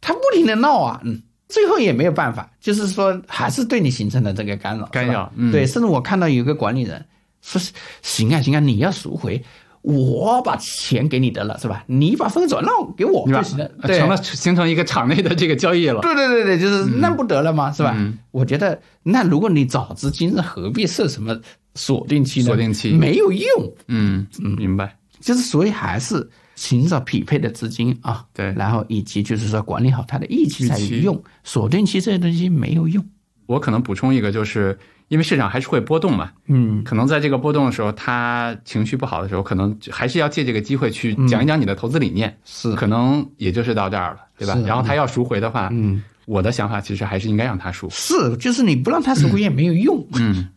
[0.00, 7.04] 他不停的闹啊，嗯，最后也没有办法，就是说还是对你形成了这个干扰，干扰嗯对，甚至我看到有个管理人
[7.42, 9.44] 说是行啊行啊，你要赎回。
[9.86, 11.84] 我把钱给你得了，是吧？
[11.86, 16.00] 你把分转让给我就行了，对成了形成一个场内的这个交易了。
[16.00, 17.70] 对对对对，就是那不得了吗？
[17.70, 17.94] 是吧？
[17.96, 21.40] 嗯我觉得那如果你早知今日，何必设什么
[21.76, 22.46] 锁定期呢？
[22.46, 24.96] 锁定期没有用，嗯嗯，明白。
[25.20, 28.24] 就是所以还是寻找匹配的资金啊。
[28.34, 33.04] 对然后以及就是说管理好它的预期才预期有用，锁定期这些东西没有用。
[33.46, 34.76] 我可能补充一个，就是
[35.08, 44.62] 因为市场还是会波动嘛，嗯可能在这个波动的时候，他情绪不好的时候，可能还是要借这个机会去讲一讲你的投资理念，是可能也就是到这儿了，对吧是？
[44.62, 47.88] 然后他要赎回的话，嗯，我的想法其实还是应该让他赎。
[47.90, 50.04] 是，就是你不让他赎回也没有用。
[50.14, 50.48] 嗯，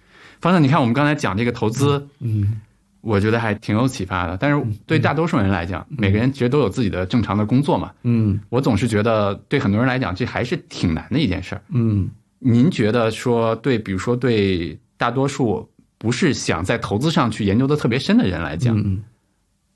[0.42, 2.62] 方正，你看我们刚才讲这个投资，嗯
[3.02, 4.36] 我觉得还挺有启发的。
[4.36, 7.92] 但是对大多数人来讲，每个人其实都有自己的正常的工作嘛。
[8.04, 11.62] 嗯我总是觉得，对很多人来讲，这还是挺难的一件事儿。
[11.70, 12.10] 嗯
[12.40, 19.04] 您觉得说对，比如说对大多数不是想在投资上去研究的特别深的人来讲，嗯，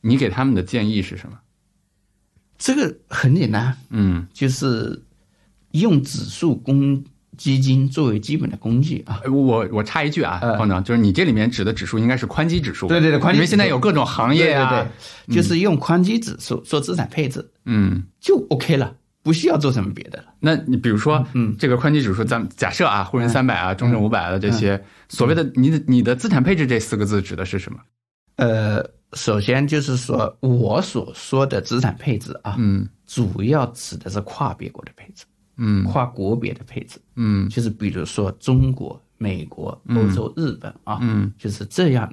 [0.02, 1.38] 你给他们的建议是什么？
[2.58, 5.04] 这个很简单，嗯，就是
[5.72, 7.04] 用指数公
[7.36, 9.22] 基金作为基本的工具啊。
[9.30, 10.58] 我我插一句啊，呃。
[10.58, 14.88] 方长，就是你这里面指的指数应该是宽基指数，对对对宽基因为现在有各种行业啊，对对
[15.28, 20.26] 对，就是用宽基指数做资产配置嗯，就 OK 了，不需要做什么别的了。
[20.40, 27.80] 那你比如说，嗯这个宽基指数，咱们假设啊，沪深三百啊，中证五百啊这些所谓的你的你的资产配置这四个字指的是什么？
[28.36, 32.88] 呃，首先就是说我所说的资产配置啊，嗯。
[33.06, 35.26] 主要指的是跨别国的配置，
[35.58, 35.84] 嗯。
[35.84, 37.48] 跨国别的配置，嗯。
[37.48, 41.32] 就是比如说中国、美国、欧洲、日本啊，嗯。
[41.38, 42.12] 就是这样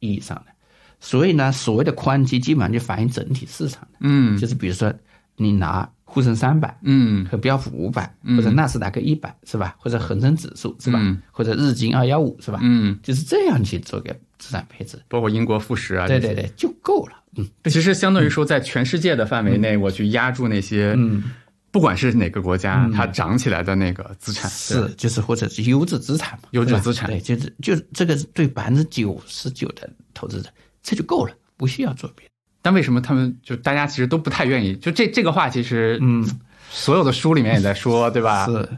[0.00, 0.52] 意义上的。
[1.00, 4.36] 所以呢，所谓的宽基基本上就反映整体市场的，嗯。
[4.36, 4.92] 就是比如说
[5.36, 7.26] 你拿沪深三百，嗯。
[7.26, 9.76] 和标普五百或者纳斯达克一百是吧？
[9.78, 10.98] 或者恒生指数是吧？
[11.02, 11.20] 嗯。
[11.30, 12.58] 或者日经二幺五是吧？
[12.62, 17.12] 嗯，就是这样去做个资产配置，包括英国富时啊，对对对，就够了。
[17.36, 17.46] 嗯。
[17.64, 21.22] 其实相当于说，在全世界的范围内，我去压住那些，嗯，
[21.70, 27.08] 不管是哪个国家，它涨起来的那个资产，是就是或者是优质资产嘛，优质资产。
[27.08, 30.48] 对，就是就这个对百分之九十九的投资者
[30.82, 32.32] 这就够了，不需要做别的。
[32.62, 34.74] 但为什么他们就大家其实都不太愿意？
[34.76, 36.28] 就这这个话，其实嗯，
[36.70, 38.46] 所有的书里面也在说，对吧？
[38.46, 38.68] 是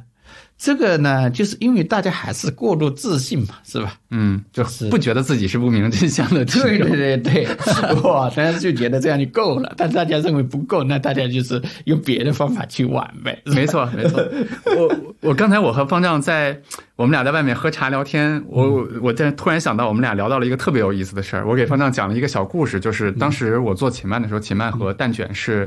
[0.62, 3.94] 这个呢，就是因为大家还是过度自信嘛，是吧？
[4.10, 7.48] 嗯，就是不觉得自己是不明真相的对对对对，
[8.04, 13.40] 哇，大家就觉得这样就够了，但大家认为不够，那大家就是用别的方法去玩呗。
[13.46, 14.22] 没错，没错。
[14.76, 16.60] 我我刚才我和方丈在
[16.94, 21.48] 我们俩在外面喝茶聊天，我我在突然想到，我们俩聊到了一个特别有意思的事儿。
[21.48, 25.66] 我给方丈讲了一个小故事，就是当时我做秦曼的时候，秦曼和蛋卷是。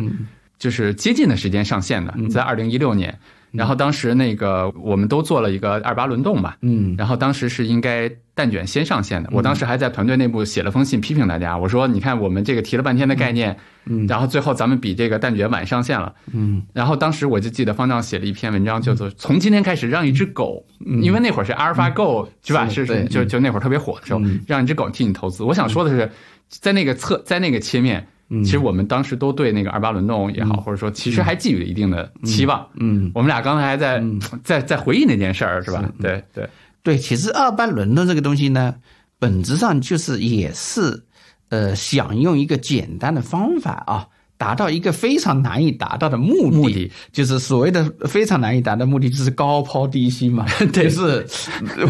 [0.59, 3.17] 就是接近的时间上线的，在二零一六年。
[3.53, 20.65] 然后当时那个我们都做了一个二八轮动嘛，嗯然后当时是应该蛋卷先上线的，我当时还在团队内部写了封信批评大家，我说你看我们这个提了半天的概念，嗯然后最后咱们比这个蛋卷晚上线了，嗯然后当时我就记得方丈写了一篇文章，叫做“从今天开始让一只狗”，
[21.01, 22.67] 因为那会儿是阿尔法 Go 是吧？
[22.67, 25.43] 是是就就那会儿特别火的时候嗯，让一只狗替你投资。
[25.43, 26.09] 我想说的是，
[26.49, 28.07] 在那个侧在那个切面，
[28.43, 32.67] 其实我们当时都对那个二八轮动也好，或者说其实还寄予了一定的期望。
[32.79, 34.03] 嗯，我们俩刚才还在
[34.43, 35.83] 在在回忆那件事儿，是吧？
[36.01, 36.49] 对对，
[36.81, 38.75] 对，其实二八轮动这个东西呢，
[39.19, 41.03] 本质上就是也是
[41.49, 44.07] 呃想用一个简单的方法啊。
[44.35, 46.91] 达到一个非常难以达到的目的，目的。
[47.13, 50.89] 就是所谓的非常难以达到的目的，就是高抛低吸嘛， 对。
[50.89, 51.25] 就是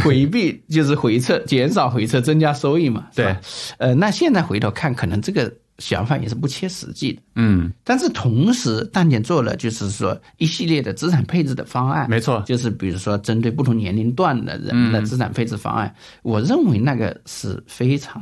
[0.03, 3.35] 回避，就是回撤，减少回撤，增加收益嘛，对？
[3.79, 5.51] 呃，那现在回头看，可能这个
[5.83, 7.21] 想法也是不切实际的。
[7.35, 12.41] 嗯，但是同时，蛋姐做了就是说一系列的资产配置的方案，没错。
[12.45, 18.21] 就是比如说针对不同年龄段的人的资产配置方案，我认为那个是非常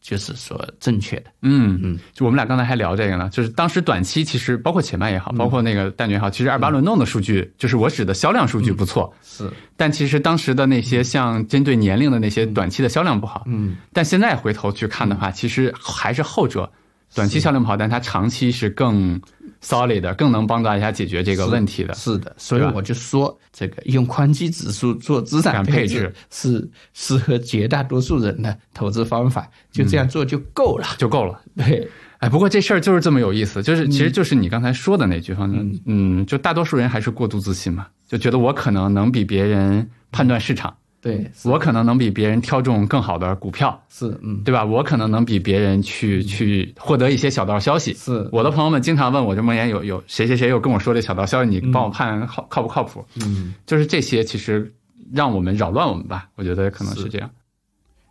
[0.00, 1.26] 就是说正确的。
[1.42, 1.78] 嗯。
[1.82, 16.70] 嗯，就我们俩刚才还聊这个呢，就是当时短期其实包括且慢也好，包括那个蛋卷也好，其实二八轮动的数据，就是我指的销量数据不错，是，但其实当时的那些像针对年龄的那些短期的销量不好，嗯，但现在回头去看的话，其实还是后者，
[17.14, 19.20] 短期效率不好，但它长期是更
[19.62, 21.94] solid 的，更能帮大家解决这个问题的。
[21.94, 30.86] 是的，所以我就说，这个用宽基指数做资产配置是适合绝大多数人的投资方法，就这样做就够了。
[30.98, 31.88] 就够了，对，
[32.18, 40.76] 哎，不过这事儿就是这么有意思，就是其实就是你刚才说的那句方正，嗯，就大多数人还是过度自信嘛，就觉得我可能能比别人判断市场，
[41.06, 44.64] 对，我可能能比别人挑中更好的股票，是，嗯，对吧？
[44.64, 47.94] 我可能能比别人去去获得一些小道消息。
[47.94, 53.04] 是我的朋友们经常问我，这梦妍有有谁谁谁又跟我说这小道消息，你帮我判靠靠不靠谱？
[53.24, 54.74] 嗯，就是这些其实
[55.12, 57.30] 让我们扰乱我们吧，我觉得可能是这样。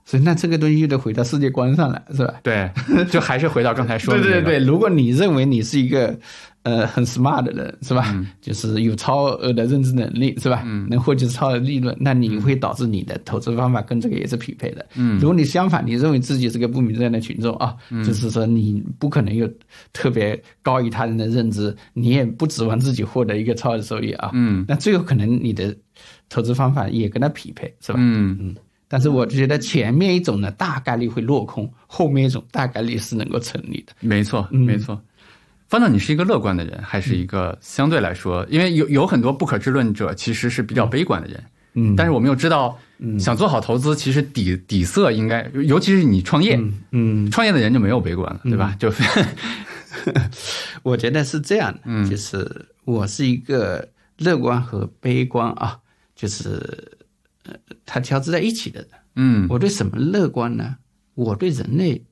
[0.05, 2.35] 所以那这个东西又得回到世界观上来，是吧？
[2.43, 2.71] 对，
[3.09, 6.15] 就还是回到刚才说的、 对对对，如果你认为你是一个
[6.65, 8.25] 呃很 smart 的人，是吧？
[8.41, 10.63] 就是有超额的认知能力，是吧？
[10.65, 14.83] 嗯，能获取超额利润，那你会导致你的投资方法跟这个也是匹配的。
[14.95, 19.47] 嗯，如果你相反，你认为自己是个不明智的群众啊，就是说你不可能有
[19.93, 24.31] 特别高于他人的认知，你也不指望自己获得一个超额收益啊。
[24.33, 25.75] 嗯，那最后可能你的
[26.29, 27.99] 投资方法也跟他匹配，是吧？
[28.01, 28.55] 嗯
[28.87, 33.93] 但是我觉得前面一种呢，大概率会落空，后面一种大概率是能够成立的。
[33.99, 35.01] 没错，没错。
[35.67, 41.43] 方正，你是一个乐观的人，还是一个相对来说，因为有有很多不可知论者其实是比较悲观的人，
[41.73, 41.95] 嗯。
[41.95, 42.77] 但是我们又知道，
[43.19, 46.59] 想做好投资，其实底底色应该，尤其是你创业，
[46.91, 48.75] 嗯，创业的人就没有悲观了，对吧？
[48.79, 48.93] 就
[50.83, 52.09] 我觉得是这样的，嗯。
[52.09, 53.89] 就是我是一个
[54.19, 55.79] 乐观和悲观啊，
[56.15, 56.97] 就是
[57.45, 57.55] 呃，
[57.85, 58.89] 它交织在一起的人。
[59.15, 59.47] 嗯。
[59.49, 60.75] 我对什么乐观呢？
[61.15, 62.05] 我对人类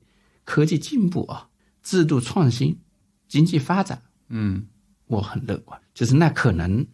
[0.44, 1.46] 科技进步啊、
[1.82, 2.78] 制度创新、
[3.34, 4.64] 经济发展，嗯。
[5.06, 5.78] 我很乐观。
[5.92, 6.84] 就是那可能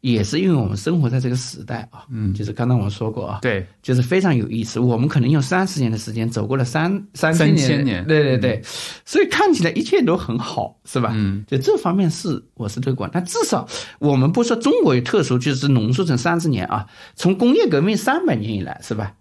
[0.00, 4.78] 也是因为我们生活在这个时代啊，嗯，就是刚刚我说过啊，对，就是非常有意思。
[4.78, 8.06] 我们可能用三十年的时间走过了三三三千千年。
[8.06, 8.62] 对对对，
[9.04, 11.10] 所以看起来一切都很好，是吧？
[11.12, 13.66] 嗯，就这方面是我是乐观，但至少
[13.98, 16.86] 我们不说中国有特殊，就是浓缩成三十年啊，
[17.16, 19.12] 从工业革命三百年以来，是吧？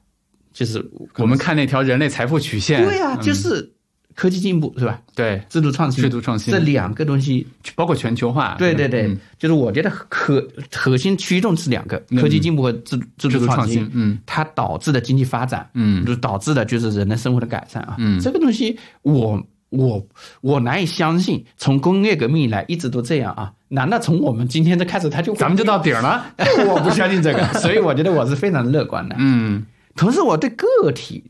[0.54, 3.75] 就是我们看那条人类财富曲线，对啊，就是
[4.16, 5.00] 科技进步，是吧？
[5.14, 6.54] 对，制度创新，制度创新。
[6.54, 7.46] 这两个东西，
[7.76, 9.18] 包括全球化，对对对，嗯。
[9.38, 10.42] 就是我觉得核
[10.74, 16.06] 核心驱动是两个：科技进步和制制制度创创新嗯，它导致的经济发展，嗯。
[16.06, 18.20] 就导致的就是人的生活的改善啊，嗯。
[18.22, 20.08] 这个东西我我
[20.40, 26.26] 我难以相信，从工业革命以来一直都这样啊，难道从我们今天这开始它就咱们就到顶了，
[26.70, 29.16] 我不相信这个，所以我觉得我是非常乐观的。
[29.20, 29.66] 嗯。
[29.98, 31.24] 同时，我对个体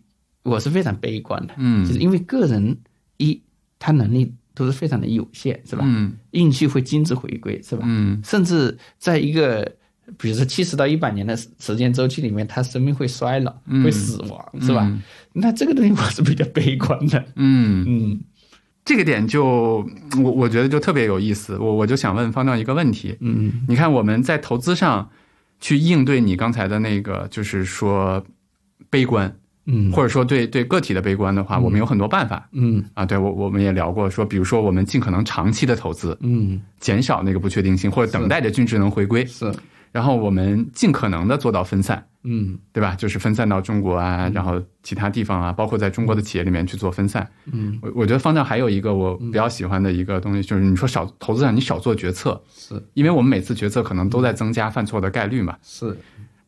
[0.46, 1.86] 我是非常悲观的，嗯。
[1.86, 2.78] 就是因为个人
[3.18, 3.42] 一
[3.78, 5.84] 他能力都是非常的有限，是吧？
[5.86, 6.14] 嗯。
[6.32, 7.84] 运气会精致回归，是吧？
[7.86, 8.22] 嗯。
[8.24, 9.70] 甚至在一个
[10.18, 13.52] 比如说七十到一百年的时时间周期里面，他生命会衰老，
[13.84, 14.84] 会死亡，是吧？
[14.86, 15.02] 嗯。
[15.34, 17.26] 那这个东西我是比较悲观的。
[17.36, 18.22] 嗯，嗯。
[18.86, 19.84] 这个点就
[20.24, 23.66] 我我觉得就特别有意思，我我就想问方丈一个问题，嗯。
[23.68, 25.10] 你看我们在投资上
[25.60, 28.24] 去应对你刚才的那个，就是说
[28.92, 29.36] 悲观，
[29.66, 33.06] 嗯或者说对对个体的悲观的话，我们有很多办法嗯啊。
[33.06, 39.26] 对我我们也聊过，说比如说我们尽可能长期的投资，嗯，减少那个不确定性，或者等待着均值能回归。
[39.26, 39.52] 是
[39.92, 42.94] 然后我们尽可能的做到分散，嗯对吧？
[42.96, 47.26] 就是分散到中国啊，然后其他地方啊，包括在中国的企业里面去做分散。
[47.50, 55.56] 嗯，我我觉得方丈还有一个我比较喜欢的一个东西，就是你说少投资上你少做决策，是因为我们每次决策可能都在增加犯错的概率嘛。
[55.64, 55.98] 是，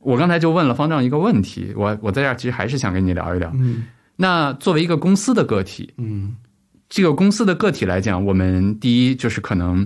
[0.08, 3.51] 我刚才就问了方丈一个问题，我我在这儿其实还是想跟你聊一聊。
[3.55, 3.84] 嗯
[4.16, 6.34] 那作为一个公司的个体，嗯
[6.88, 9.86] 这个公司的个体来讲，我们第一就是可能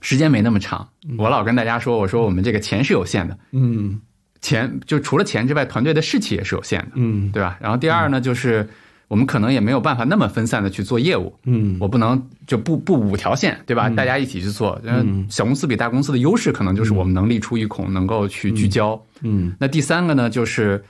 [0.00, 0.88] 时间没那么长。
[1.18, 4.00] 我老跟大家说，我说我们这个钱是有限的，嗯
[4.40, 7.58] 钱就除了钱之外，团队的士气也是有限的，嗯对吧？
[7.60, 8.66] 然后第二呢，就是
[9.10, 11.34] 我们可能也没有办法那么分散的去做业务。
[11.44, 13.90] 嗯我不能就不不五条线，对吧？
[13.90, 14.80] 大家一起去做。
[14.84, 19.04] 嗯，小公司比大公司的优势可能就是我们能力出一孔，能够去聚焦。
[19.22, 20.80] 嗯那第三个呢，就是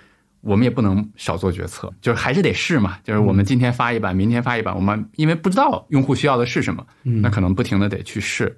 [0.43, 2.99] 我们也不能少做决策，就是还是得试嘛。
[3.03, 8.55] 就是我们今天发一版，明天发一版，我们因为不知道用户需要的是什么，那可能不停的得去试。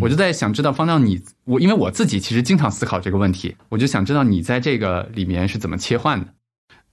[0.00, 6.26] 我就在想知道方丈你我，因为我自己其实经常思考这个问题，我就想知道你在这个里面是怎么切换的。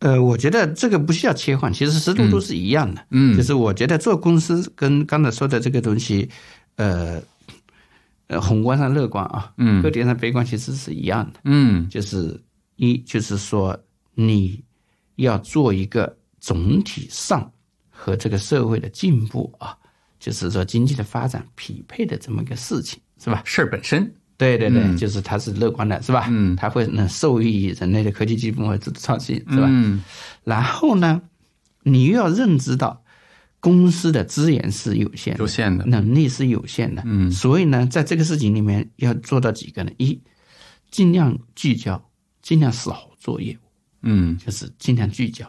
[0.01, 3.05] 呃，我觉得这个不需要切换，其实思路都是一样的。
[3.11, 6.27] 嗯就是我觉得做公司跟刚才说的这个东西，
[6.75, 7.21] 呃，
[8.25, 11.39] 呃，宏观上乐观啊，嗯个体上悲观，其实是一样的。
[11.43, 12.41] 嗯就是
[12.77, 13.79] 一，就是说
[14.15, 14.59] 你
[15.17, 17.51] 要做一个总体上
[17.91, 19.77] 和这个社会的进步啊，
[20.19, 23.43] 就是说经济的发展匹配的这么一个事情，是吧？
[23.45, 24.11] 事儿本身，
[24.41, 26.25] 对对对，嗯就是它是乐观的，是吧？
[26.31, 29.67] 嗯它会能受益于人类的科技进步和创新，是吧？
[29.69, 30.03] 嗯
[30.43, 31.21] 然后呢，
[31.83, 33.03] 你又要认知到
[33.59, 39.91] 公司的资源是有限的，有限的，能力是有限的，嗯所以呢，在这个事情里面要做到几个呢？
[39.97, 40.19] 一，
[40.89, 42.03] 尽量聚焦，
[42.41, 43.67] 尽量少做业务，
[44.01, 45.45] 嗯就是尽量聚焦。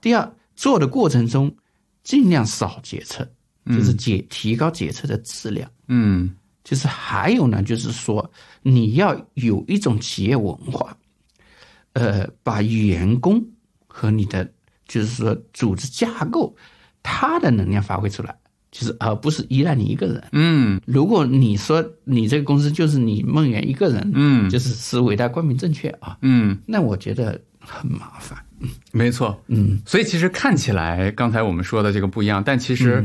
[0.00, 1.54] 第二，做的过程中
[2.02, 3.28] 尽量少决策，
[3.66, 5.70] 就是解提高决策的质量。
[5.88, 8.30] 嗯就是还有呢，就是说
[8.62, 10.96] 你要有一种企业文化，
[11.94, 13.44] 呃，把员工
[13.86, 14.48] 和你的
[14.86, 16.54] 就是说组织架构，
[17.02, 18.36] 它的能量发挥出来，
[18.70, 20.22] 就是而不是依赖你一个人。
[20.32, 28.38] 嗯如果你说你这个公司就是你梦圆一个人，嗯就是是伟大光明正确啊，嗯，那我觉得很麻烦。
[28.92, 29.42] 没错。
[29.46, 33.04] 嗯所以其实看起来刚才我们说的这个不一样，但其实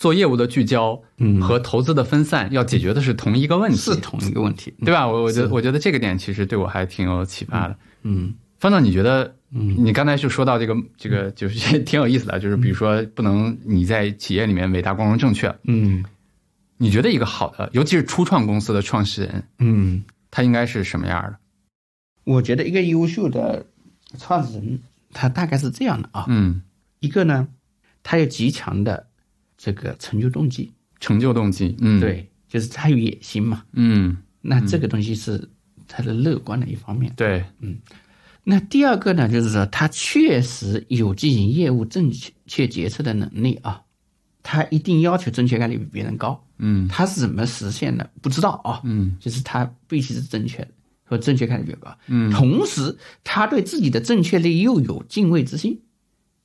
[0.00, 4.72] 做业务的聚焦，嗯和投资的分散要解决的是同一个问题，是同一个问题。
[4.82, 5.06] 对吧？
[5.06, 7.76] 我我觉得我觉得这个点其实对我还挺有启发的。
[8.02, 9.36] 嗯方总，你觉得？
[9.52, 16.04] 你刚才就说到这个这个就是 挺有意思的，就是比如说不能你在企业里面伟大光荣正确，嗯
[16.78, 21.36] 你觉得一个好的，尤其是初创公司的创始人，嗯，他应该是什么样的？
[22.24, 23.66] 我觉得一个优秀的
[24.18, 24.80] 创始人，
[25.12, 26.24] 他大概是这样的啊。
[26.28, 26.62] 嗯，
[27.00, 27.48] 一个呢，
[28.04, 29.08] 他有极强的
[29.62, 33.62] 这个成就动机，成就动机，嗯，，对，就是他有野心嘛。
[33.72, 35.46] 嗯，那这个东西是
[35.86, 37.12] 他的乐观的一方面。
[37.14, 37.78] 对，嗯
[38.42, 42.10] 那第二个呢，就是说他确实有进行业务正
[42.46, 43.82] 确决策的能力啊，
[44.42, 46.42] 他一定要求正确概率比别人高。
[46.56, 48.10] 嗯他是怎么实现的？
[48.22, 48.80] 不知道啊。
[48.84, 50.68] 嗯就是他必须是正确的，
[51.04, 51.94] 和正确概率比较高。
[52.06, 55.78] 嗯同时他对自己的正确率又有敬畏之心，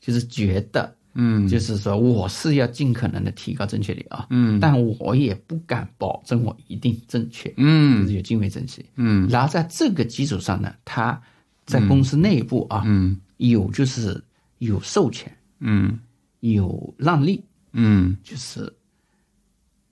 [0.01, 4.59] 就是觉得，嗯，就是说我是要尽可能的提高正确率啊，嗯。
[4.59, 7.99] 但我也不敢保证我一定正确，嗯。
[7.99, 8.85] 就嗯是有敬畏之心。
[8.95, 9.27] 嗯。
[9.29, 11.19] 然后在这个基础上呢，他
[11.65, 13.17] 在公司内部啊，嗯。
[13.37, 14.21] 有就是
[14.59, 15.97] 有授权，嗯。
[16.41, 18.15] 有让利，嗯。
[18.23, 18.71] 就是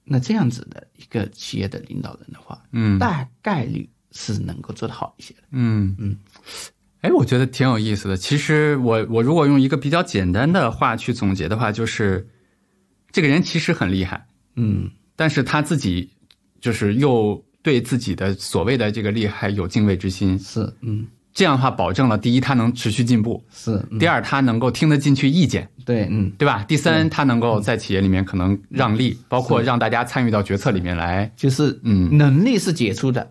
[0.03, 2.99] 那这样子的一个企业的领导人的话，嗯。
[2.99, 5.43] 大概率是能够做得好一些的。
[5.51, 5.95] 嗯。
[5.97, 6.17] 嗯，
[7.03, 8.15] 哎，我觉得挺有意思的。
[8.15, 12.25] 其实我我如果用一个比较简单的话去总结的话，就是
[13.11, 14.25] 这个人其实很厉害，
[14.55, 14.89] 嗯。
[15.15, 16.09] 但是他自己
[16.61, 21.05] 就是又对自己的所谓的这个厉害有敬畏之心，是，嗯。
[21.33, 23.99] 这样的话保证了第一他能持续进步，是，嗯。
[23.99, 26.31] 第二他能够听得进去意见，对，嗯。
[26.37, 26.63] 对吧？
[26.69, 31.29] 第三他能够在企业里面可能让利，包括让大家参与到决策里面来。
[31.35, 32.17] 就是嗯。
[32.17, 33.29] 能力是杰出的，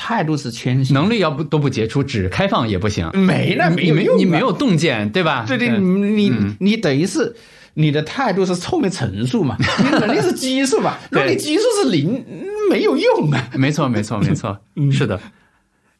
[0.00, 3.10] 态度是谦虚，能力要不都不杰出，只开放也不行。
[3.14, 5.44] 没那你没有用啊你没有洞见，对吧？
[5.48, 7.34] 对对，嗯你你你等于是。
[7.74, 9.56] 你的态度是后面陈述嘛？
[9.78, 10.96] 你能力是基数嘛？
[11.12, 13.48] 如果你基数是零，嗯没有用啊。
[13.54, 14.58] 没错，没错，没错，
[14.90, 15.20] 是的。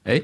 [0.03, 0.21] 哎，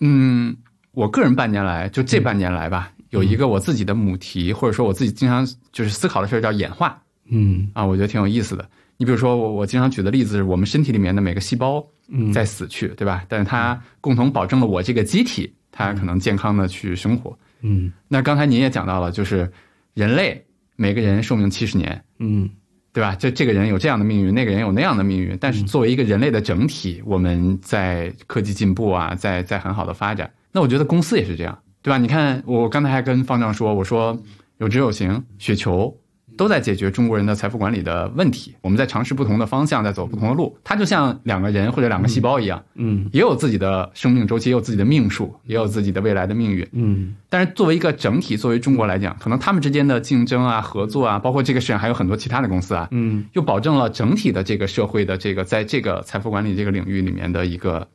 [0.00, 0.54] 嗯，
[0.90, 7.00] 我个人半年来，就这半年来吧，有一个我自己的母题，或者说我自己经常就是思考的事儿，叫演化
[7.30, 8.68] 嗯啊，我觉得挺有意思的。
[9.02, 11.84] 你比如说，我我经常举的例子是我们身体里面的每个细胞
[12.32, 13.24] 在死去，对吧？
[13.28, 17.36] 但是它共同保证了我这个机体，它可能健康的去生活。
[17.62, 19.50] 嗯那刚才您也讲到了，就是
[19.94, 20.40] 人类
[20.76, 22.48] 每个人寿命七十年，嗯
[22.92, 23.16] 对吧？
[23.16, 25.36] 这这个人有这样的命运，那个人有那样的命运。
[25.40, 30.32] 但是作为一个人类的整体，我们在科技进步啊，在在很好的发展。
[30.52, 31.98] 那我觉得公司也是这样，对吧？
[31.98, 34.16] 你看，我刚才还跟方丈说，我说
[34.58, 35.92] 有知有行，雪球。
[36.36, 38.54] 都在解决中国人的财富管理的问题。
[38.60, 40.56] 我们在尝试不同的方向，在走不同的路。
[40.64, 46.66] 它就像两个人或者两个细胞一样，嗯也有自己的生命周期，也有自己的命数，也有自己的未来的命运。
[46.72, 57.88] 嗯但是作为一个整体，作为中国来讲，可能他们之间的竞争啊、合作啊，包括这个市场还有很多其他的公司啊，嗯又保证了整体的这个社会的这个在这个财富管理这个领域里面的一个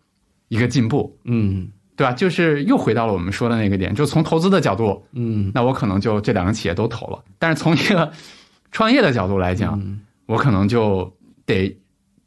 [0.47, 2.13] 一个进步，嗯对吧？
[2.13, 7.21] 就是又回到了我们说的那个点，就从投资的角度，嗯那我可能就这两个企业都投了。
[7.39, 8.09] 但是从一个
[8.71, 11.11] 创业的角度来讲，嗯我可能就
[11.45, 11.75] 得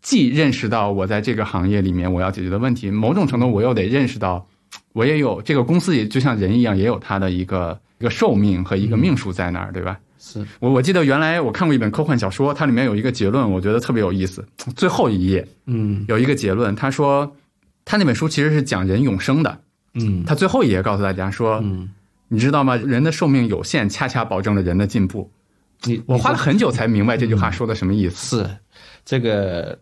[0.03, 4.45] 既认识到我在这个行业里面我要解决的问题，某种程度我又得认识到，
[4.93, 9.99] 我也有这个公司也就像人一样，也有它的一个一个寿命和一个命数在那儿，对吧？
[10.19, 14.45] 是我我记得原来我看过一本科幻小说，它里面有一个结论，我觉得特别有意思。
[14.77, 17.31] 最后一页嗯有一个结论，他说
[17.85, 19.61] 他那本书其实是讲人永生的，
[19.95, 21.91] 嗯他最后一页告诉大家说，嗯，
[22.29, 22.77] 你知道吗？
[22.77, 25.31] 人的寿命有限，恰恰保证了人的进步。
[25.85, 28.45] 你我花了很久才明白这句话说的什么意思。
[28.45, 28.57] 是
[29.05, 29.79] 这个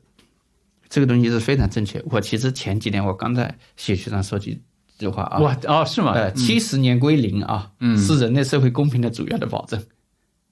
[0.89, 2.03] 这个东西是非常正确。
[2.07, 4.63] 我其实前几年我刚在写序上说几
[4.99, 6.13] 句话啊，哇哦，是吗？
[6.13, 9.83] 呃，七十年归零啊，嗯是人类社会公平的主要的保证，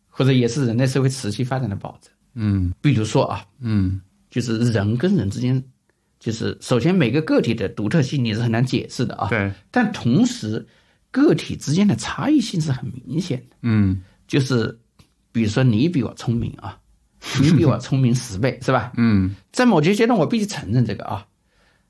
[0.08, 2.12] 或者也是人类社会持续发展的保证。
[2.34, 5.62] 嗯比如说啊，嗯就是人跟人之间，
[6.26, 10.66] 就是首先每个个体的独特性你是很难解释的啊，对，但同时
[11.12, 13.56] 个体之间的差异性是很明显的。
[13.62, 14.80] 嗯就是
[15.30, 16.80] 比如说你比我聪明啊，
[17.40, 18.90] 你比我聪明十倍是吧？
[18.96, 21.28] 嗯在某些阶段我必须承认这个啊。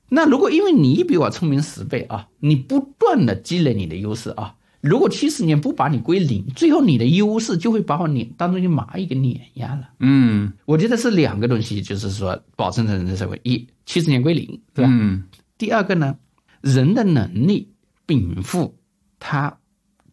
[0.09, 4.53] 那如果因为你比我聪明十倍啊，你不断的积累你的优势啊，
[4.87, 9.89] 如果七十年不把你归零，最后你的优势就会把我碾当中一蚂蚁给碾压了。
[9.99, 14.91] 嗯我觉得是两个东西，就是说保证着人的社会，一七十年归零，对吧？
[14.91, 15.23] 嗯
[15.57, 16.15] 第二个呢，
[16.61, 17.71] 人的能力
[18.05, 18.77] 禀赋，
[19.19, 19.57] 它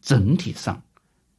[0.00, 0.82] 整体上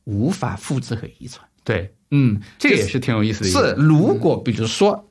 [0.06, 1.48] 无法复制和遗传。
[1.64, 5.05] 对，嗯，这个也是挺有意思的一是，如果比如说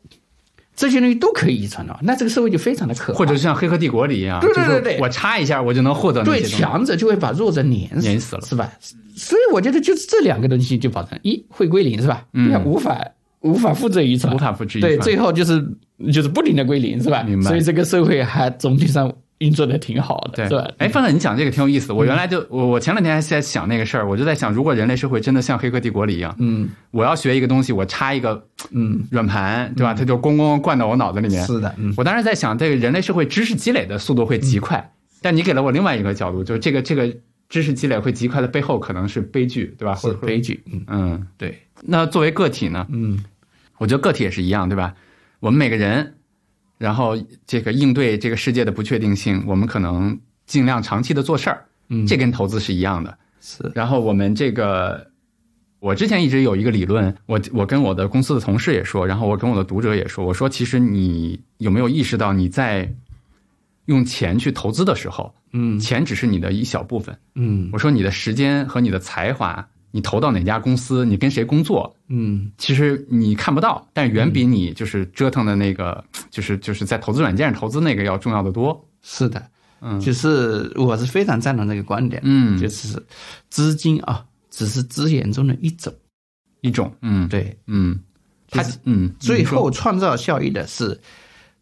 [0.77, 3.19] 这些东西都可以遗传的话，那这个社会就非常的可怕。
[3.19, 6.57] 或者就像《黑客帝国》里一样，就是对对对对我插一下，我就能获得那对些东西。
[6.57, 8.73] 强者就会把弱者碾死，碾死了是吧？
[9.17, 12.25] 所以我觉得就是这两个东西就保证一会归零，是吧？
[12.33, 13.01] 嗯无法
[13.41, 15.65] 无法复制遗传，无法复制遗对，最后就是
[16.13, 17.23] 就是不停的归零，是吧？
[17.23, 20.59] 明白所以这个社会还总体上运作的挺好的，对？
[20.79, 21.95] 哎，范总，你讲这个挺有意思的。
[21.95, 29.93] 我原来就我我前两天还在想那个事儿，我就在想，如果人类社会真的像《黑客帝国》里一样，嗯我要学一个东西，我插一个嗯，软盘，对吧？
[29.93, 31.45] 它就咣咣灌到我脑子里面。
[31.45, 37.13] 是的，嗯我当时在想，这个人类社会知识积累的速度会极快，但你给了我另外一个角度，就是这个这个
[37.49, 39.95] 知识积累会极快的背后可能是悲剧，对吧？
[39.95, 42.87] 或是者说悲剧，嗯嗯，对，那作为个体呢？
[42.91, 43.23] 嗯
[43.79, 44.95] 我觉得个体也是一样，对吧？
[45.41, 46.15] 我们每个人，
[46.79, 47.17] 然后
[47.47, 53.17] 这个应对这个世界的不确定性，我们可能尽量长期的做事儿，嗯，这跟投资是一样的。
[53.41, 55.07] 是然后我们这个，
[55.79, 62.91] 我之前一直有一个理论，我我跟我的公司的同事也说，然后我跟我的读者也说，我说其实你有没有意识到你在
[63.85, 67.15] 用钱去投资的时候，嗯钱只是你的一小部分。
[67.35, 78.85] 嗯我说你的时间和你的才华，你投到哪家公司，你跟谁工作，嗯其实你看不到，但远比你就是折腾的那个，就是就是在投资软件上投资那个要重要的多。
[79.03, 79.41] 是的，
[79.81, 83.01] 嗯就是我是非常赞同这个观点，嗯就是
[83.51, 85.95] 资金啊，只是资源中的一种，
[86.61, 87.97] 一种，嗯，，对，嗯，
[88.51, 91.01] 它是嗯，最后创造效益的是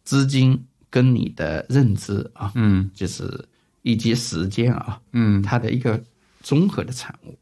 [0.03, 0.59] 资金
[0.89, 3.47] 跟你的认知啊，嗯就是
[3.83, 6.03] 以及时间啊，嗯，它的一个
[6.41, 7.37] 综合的产物。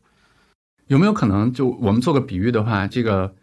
[0.92, 3.34] 有没有可能就我们做个比喻的话，这个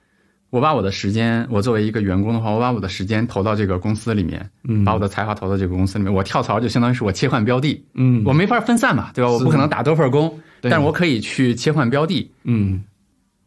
[0.51, 4.85] 我把我的时间，我作为一个员工的话，我把我的时间投到这个公司里面，嗯。
[4.85, 8.23] 把我的才华投到这个公司里面，我跳槽就相当于是我切换标的，嗯。
[8.27, 9.31] 我没法分散嘛，对吧？
[9.31, 12.31] 我不可能打多份工，但是我可以去切换标的。
[12.45, 12.85] 嗯。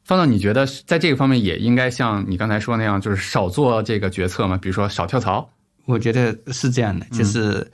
[0.03, 4.57] 方总，你觉得在这个方面也应该像你刚才说那样，就是少做这个决策吗？
[4.57, 5.47] 比如说少跳槽。
[5.85, 7.69] 我觉得是这样的，就是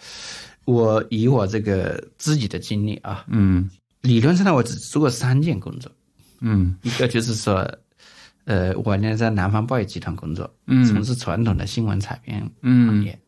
[0.65, 3.69] 我以我这个自己的经历啊，嗯。
[4.01, 5.91] 理论上呢，我只做过三件工作，
[6.39, 6.75] 嗯。
[6.83, 7.67] 一个就是说，
[8.45, 10.85] 呃，我呢在南方报业集团工作，嗯。
[10.85, 13.03] 从事传统的新闻采编行嗯。
[13.03, 13.19] 业。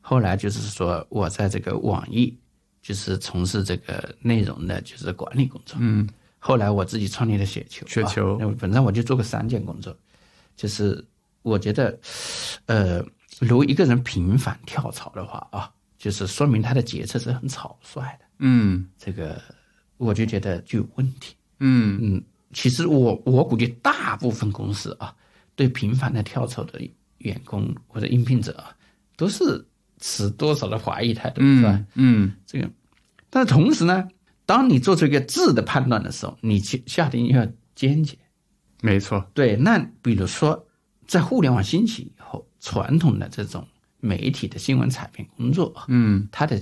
[0.00, 2.36] 后来就是说我在这个网易，
[2.82, 5.76] 就是从事这个内容的，就是管理工作。
[5.80, 6.08] 嗯。
[6.38, 8.34] 后来我自己创立了雪球，雪球。
[8.34, 9.94] 啊那本身我就做过三件工作，
[10.56, 11.04] 就是
[11.42, 11.98] 我觉得，
[12.66, 13.04] 呃，
[13.40, 18.88] 如果一个人频繁跳槽的话啊，就是说明他的决策是很草率的，嗯。
[18.96, 19.40] 这个
[19.98, 21.36] 我就觉得就有问题。
[21.58, 21.98] 嗯。
[22.00, 25.14] 嗯，其实我我估计大部分公司啊，
[25.54, 26.80] 对频繁的跳槽的
[27.18, 28.74] 员工或者应聘者啊，
[29.16, 29.66] 都是
[29.98, 31.84] 持多少的怀疑态度，是吧？
[31.94, 32.70] 嗯这个，
[33.28, 34.08] 但是同时呢，
[34.46, 38.16] 当你做出一个质的判断的时候，你去下定要坚决。
[38.82, 40.66] 没错，对，那比如说，
[41.06, 43.68] 在互联网兴起以后，传统的这种
[44.00, 46.58] 媒体的新闻采编工作，嗯，它的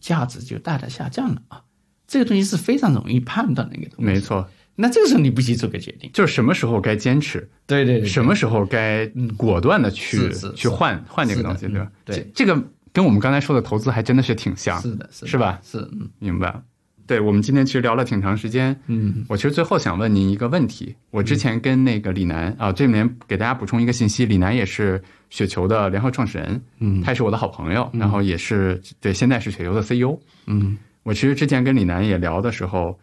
[0.00, 1.62] 价值就大大下降了啊。
[2.06, 4.04] 这个东西是非常容易判断的一个东西。
[4.04, 4.48] 没错，
[4.80, 6.08] 那这个时候你必须做个决定。
[6.14, 9.04] 就是什么时候该坚持，对对什么时候该
[9.36, 11.92] 果断的去去换换这个东西，对吧嗯？
[12.04, 12.62] 对这这个
[12.92, 15.60] 跟我们刚才说的投资还真的是挺像，是的，是的是吧？
[15.64, 16.62] 是，嗯明白。
[17.08, 20.94] 对，我们今天其实聊了挺长时间，嗯我其实最后想问您一个问题。
[21.10, 30.18] 我之前跟那个李楠啊，这里面给大家补充一个信息，李楠也是雪球的联合创始人，嗯他也是我的好朋友，然后也是对现在是雪球的 CEO。
[30.46, 32.98] 嗯我其实之前跟李楠也聊的时候，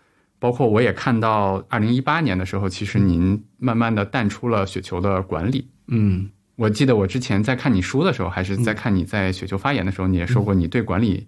[0.46, 5.68] 包括我也看到二零一八年的时候，其实您慢慢的淡出了雪球的管理。
[5.88, 6.30] 嗯。
[6.56, 11.26] 我记得我之前在看你书的时候，还是在看你在雪球发言的时候，你也说过你对管理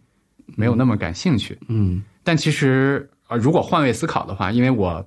[0.55, 1.57] 没有那么感兴趣。
[1.67, 2.03] 嗯。
[2.23, 5.03] 但其实呃，如果换位思考的话，因为我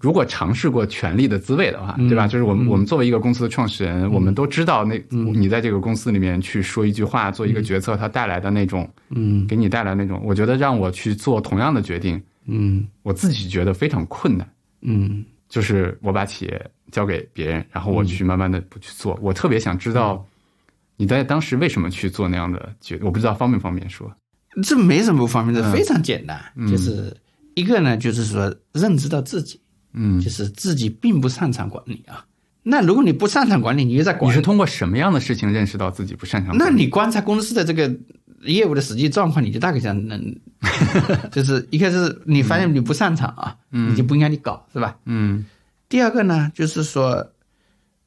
[0.00, 2.28] 如果尝试过权力的滋味的话，对吧？
[2.28, 9.44] 就是我们我们作为一个公司的创始人，我们都知道那你在这个公司里面去说一句话、做一个决策，它带来的那种嗯。
[9.48, 14.48] 给你带来那种，我觉得让我去做同样的决定，嗯我自己觉得非常困难。
[14.80, 19.18] 嗯就是我把企业交给别人，然后我去慢慢的不去做。
[19.22, 20.26] 我特别想知道
[20.96, 24.12] 你在当时为什么去做那样的决，我不知道方不方便说。
[24.62, 26.38] 这没什么不方便的，嗯非常简单，
[26.68, 27.16] 就是
[27.54, 29.60] 一个呢，就是说认知到自己，
[29.92, 32.26] 嗯，就是自己并不擅长管理啊。
[32.62, 36.74] 那如果你不擅长管理，你又在管你是，通过什么样的事情认识到自己不擅长管理？
[36.74, 37.88] 那你观察公司的这个
[38.42, 40.36] 业务的实际状况，你就大概想能，
[41.32, 44.96] 就是一个是你发现你不擅长啊，你就不应该你搞，是吧？
[45.04, 45.44] 嗯
[45.88, 47.32] 第二个呢，就是说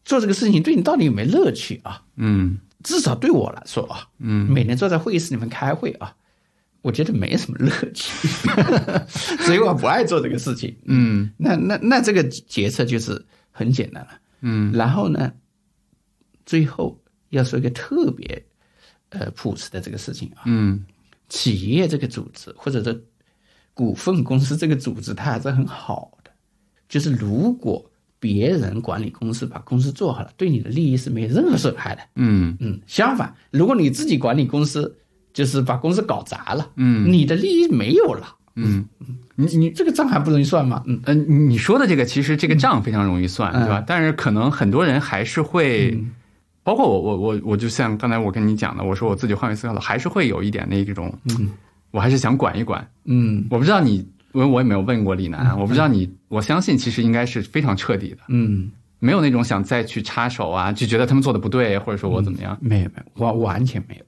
[0.06, 2.04] 做这个事情对你到底有没有乐趣啊？
[2.16, 6.16] 嗯至少对我来说啊，嗯每天坐在会议室里面开会啊，
[6.82, 8.28] 我觉得没什么乐趣，
[9.46, 10.76] 所以我不爱做这个事情。
[10.86, 14.10] 嗯那那那这个决策就是很简单了。
[14.42, 15.32] 嗯然后呢，
[16.46, 18.44] 最后要说一个特别
[19.12, 20.84] 呃朴实的这个事情啊，嗯
[21.30, 23.02] 企业这个组织或者是
[23.74, 26.32] 股份公司这个组织，它还是很好的。
[26.90, 27.90] 就是如果
[28.20, 32.02] 别人管理公司把公司做好了，对你的利益是没有任何损害的。
[32.16, 34.96] 嗯嗯，相反，如果你自己管理公司，
[35.34, 38.36] 就是把公司搞砸了，嗯你的利益没有了。
[38.56, 38.86] 嗯，
[39.36, 40.84] 你你这个账还不容易算吗？
[40.86, 43.82] 嗯嗯，你说的这个其实这个账非常容易算，嗯对吧？
[43.88, 45.98] 但是可能很多人还是会，
[46.64, 51.12] 包括我我我我就像刚才我跟你讲的，我说我自己换位思考的，还是会有一点那种，
[51.92, 52.88] 我还是想管一管。
[53.06, 53.96] 嗯我不知道你，
[54.34, 62.58] 因为我也没有问过李楠，我不知道你，我相信其实应该是非常彻底的，嗯，没有那种想再去插手啊，就觉得他们做的不对，或者说我怎么样。
[62.62, 64.06] 没有没有，我完全没有。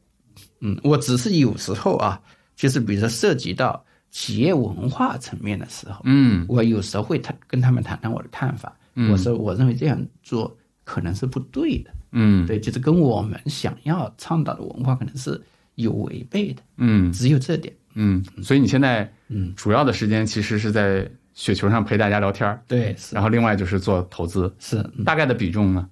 [0.61, 2.21] 嗯，我只是有时候啊，
[2.55, 8.73] 就是比如说涉及到企业文化层面的时候，嗯我有时候会谈跟他们谈谈我的看法。
[8.95, 12.47] 嗯我说我认为这样做可能是不对的，嗯。
[12.47, 15.39] 对，就是跟我们想要倡导的文化可能是
[15.75, 17.11] 有违背的，嗯。
[17.11, 17.73] 只有这点。
[17.95, 19.53] 嗯，所以你现在嗯。
[19.55, 25.03] 主要的时间其实是在雪球上陪大家聊天儿，对，然后另外就是做投资，是，嗯。
[25.03, 25.87] 大概的比重呢？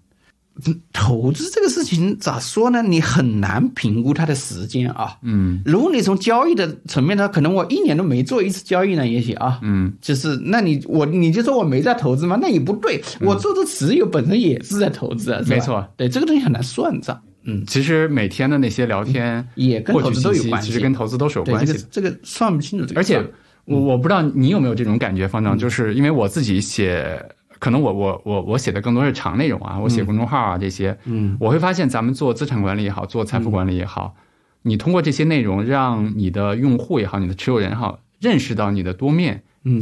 [0.93, 2.81] 投资这个事情咋说呢？
[2.83, 5.17] 你很难评估它的时间啊。
[5.21, 5.61] 嗯。
[5.65, 9.91] 如果你从交易的层面呢，可能我一年都没做一次交易呢，也许啊，嗯。
[10.01, 12.37] 就是那你我你就说我没在投资吗？
[12.41, 21.73] 那也不对，我做的持有本身也是在投资啊，嗯没错，对这个东西很难算账，嗯，其实每天的那些聊天，也跟投资都有关系，其实跟投资都是有关系。
[21.73, 21.79] 的。
[21.89, 23.23] 这个算不清楚这个而且，
[23.65, 27.23] 我我不知道你有没有这种感觉，方丈，就是因为我自己写，
[27.61, 34.15] 可能我我我我写的更多是长内容啊，我写公众号啊这些，嗯，我会发现咱们做资产管理也好，做财富管理也好，
[34.63, 39.79] 你通过这些内容，让你的用户也好，你的持有人也好，认识到你的多面，嗯，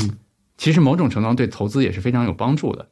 [0.58, 2.86] 其实某种程度上对投资也是非常有帮助的。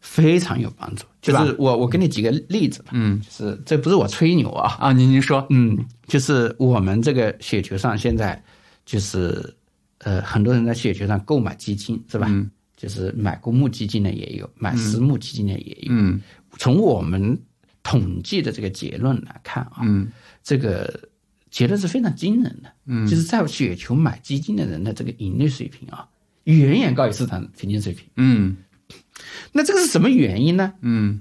[0.00, 1.06] 非常有帮助。
[1.22, 3.18] 就是我我给你几个例子吧，嗯。
[3.22, 8.40] 就是这不是我吹牛啊，啊，您您说，嗯，就是我们这个雪球上现在
[8.84, 9.56] 就是
[10.00, 12.26] 呃，很多人在雪球上购买基金是吧？
[12.28, 15.92] 嗯就是买公募基金的也有，买私募基金的也有。
[15.92, 16.20] 嗯
[16.58, 17.38] 从我们
[17.82, 20.08] 统计的这个结论来看啊，嗯
[20.42, 21.08] 这个
[21.50, 22.72] 结论是非常惊人的。
[22.86, 26.08] 嗯就是在雪球买基金的人的这个盈利水平啊，
[26.44, 28.06] 远远高于市场平均水平。
[28.16, 28.56] 嗯
[29.52, 30.74] 那这个是什么原因呢？
[30.82, 31.20] 嗯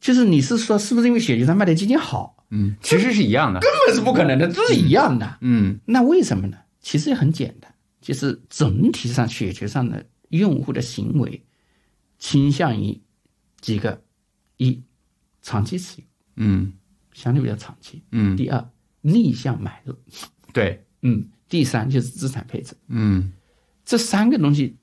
[0.00, 2.44] 就是你是说是不是因为雪球上卖的基金好？
[2.50, 3.60] 嗯，其实是一样的。
[3.60, 5.38] 根本是不可能的，都是一样的。
[5.40, 6.58] 嗯那为什么呢？
[6.80, 11.42] 其实也很简单，就是整体上雪球上的用户的行为
[12.18, 13.00] 倾向于
[13.60, 14.02] 几个
[14.56, 14.82] 一
[15.42, 16.06] 长期持有，
[16.36, 16.72] 嗯。
[17.12, 18.68] 相对比较长期；嗯，第二
[19.02, 19.94] 逆向买入，
[20.52, 22.74] 对，嗯，第三就是资产配置。
[22.88, 23.32] 嗯。
[23.84, 24.76] 这三个东西，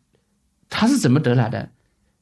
[0.69, 1.69] 它是怎么得来的？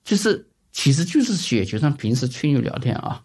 [0.04, 3.24] 就是其实就是雪球上平时吹牛聊天啊，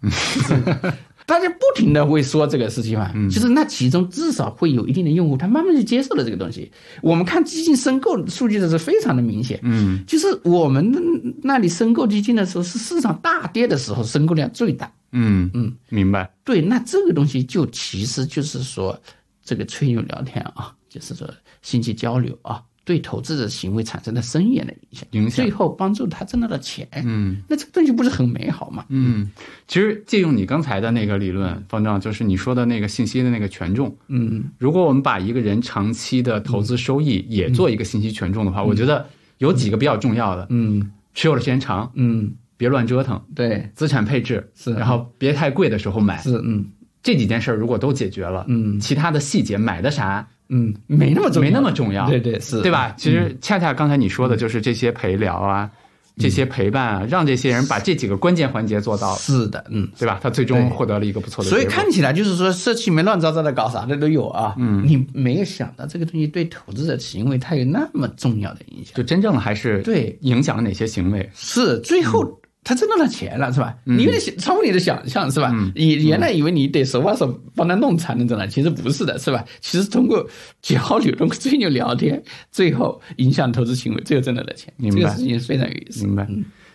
[1.27, 6.71] 大家不停的会说这个事情嘛，就是那其中至少会有一定的用户，他慢慢就接受了这个东西。
[7.01, 14.93] 我们看基金申购数据的时候非常的明显，嗯就是我们那里申购基金的时候是市场大跌的时候申购量最大。
[15.13, 16.31] 嗯嗯，明白。
[16.45, 19.01] 对，那这个东西就其实就是说
[19.43, 21.27] 这个吹牛聊天啊，就是说
[21.63, 25.45] 信息交流啊，对投资者行为产生了深远的影响，影响。
[25.45, 26.87] 最后帮助他挣到了钱。
[27.05, 27.43] 嗯。
[27.49, 28.85] 那这个东西不是很美好吗？
[28.89, 29.31] 嗯，
[29.67, 33.95] 其实借用你刚才的那个理论，方丈，就是你说的那个信息的那个权重。
[34.09, 34.45] 嗯。
[34.59, 39.07] 如果我们把一个人长期的投资收益也做一个信息权重的话，我觉得
[39.39, 40.93] 有几个比较重要的：嗯。
[41.15, 46.19] 持有的时间长，嗯，别乱折腾，对，资产配置，是然后别太贵的时候买。
[46.19, 46.67] 是嗯。
[47.03, 48.81] 这几件事儿如果都解决了，嗯。
[48.81, 52.71] 其他的细节买的啥嗯，没那么重要，没那么重要，对对是，对？
[52.71, 52.95] 吧？
[52.97, 55.71] 其实恰恰刚才你说的就是这些陪聊啊，
[56.19, 59.89] 这些陪伴啊，让这些人把这几个关键环节做到了，是的，嗯。
[59.99, 60.21] 对吧？
[60.23, 64.55] 他最终获得了一个不错的所以看起来就是说，社区里面乱糟糟的搞啥的都有啊。
[64.59, 68.95] 嗯，你没有想到这个东西对投资者行为它有那么重要的影响。
[68.95, 71.29] 就真正的还是对影响了哪些行为？
[71.35, 73.77] 是最后他挣到了钱了，是吧？
[73.85, 75.55] 你有点想超乎你的想象，是吧？
[75.75, 79.45] 你原来以为你得手把手帮他弄才能挣到，其实不是的，是吧？
[79.61, 80.27] 其实通过
[80.63, 82.21] 交流，通过吹牛聊天，
[82.51, 84.73] 最后影响投资行为，最后挣到了钱。
[84.79, 86.07] 明白这个事情非常有意思。
[86.07, 86.27] 明白？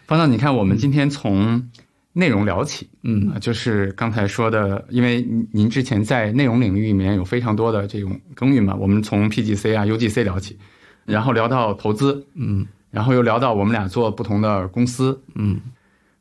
[0.06, 1.68] 方丈，你看我们今天从
[2.14, 10.58] 内容聊起，嗯啊，就是刚才说的，因为您您之前在内容领域里面有非常多的这种耕耘嘛，我们从 PGC 啊、UGC 聊起，
[11.06, 15.60] 然后聊到投资，嗯然后又聊到我们俩做不同的公司，嗯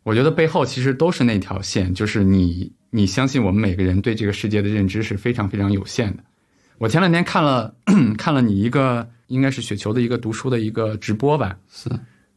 [0.09, 6.25] 我觉得背后其实都是那条线，就是你你相信我们每个人对这个世界的认知是非常非常有限的。
[6.79, 7.75] 我前两天看了
[8.17, 11.91] 看了你一个应该是雪球的一个读书的一个直播吧，是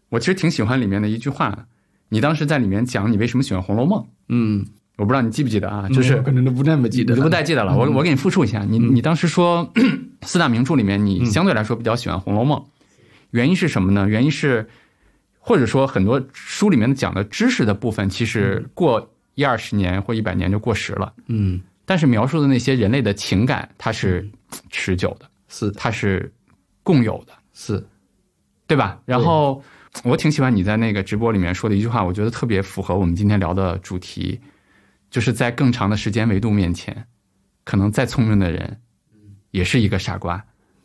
[0.10, 1.66] 我其实挺喜欢里面的一句话，
[2.10, 4.66] 你当时在里面讲你为什么喜欢《红楼梦》，嗯，
[4.98, 5.88] 我不知道你记不记得啊？
[5.94, 9.72] 就是我可能都不那么记得你了，不太记得了，我我给你复述一下，你你当时说
[10.24, 12.60] 四大名著里面，你相对来说比较喜欢《红楼梦》，
[13.30, 14.10] 原因是什么呢？
[14.10, 14.68] 原因是
[15.44, 21.60] 或者说很多书里面讲的知识的部分，其实过一二十年或一百年就过时了，嗯。
[21.84, 24.30] 但是描述的那些人类的情感，它是
[24.70, 25.72] 持久的，是。
[25.72, 26.32] 它是
[26.84, 27.34] 共有的。
[27.54, 27.84] 是。
[28.68, 29.02] 对吧？
[29.04, 29.62] 然后
[30.04, 34.40] 我挺喜欢你在那个直播里面说的一句话，我觉得特别符合我们今天聊的主题，
[35.10, 37.06] 就是在更长的时间维度面前，
[37.66, 38.80] 可能再聪明的人
[39.50, 40.42] 也是一个傻瓜。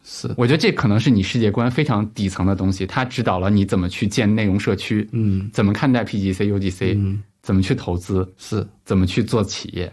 [0.09, 8.65] 是我觉得这可能是你世界观非常底层的东西，它指导了你怎么去建内容社区，嗯怎么看待 PGC、UGC，嗯怎么去投资，是。
[8.85, 9.93] 怎么去做企业。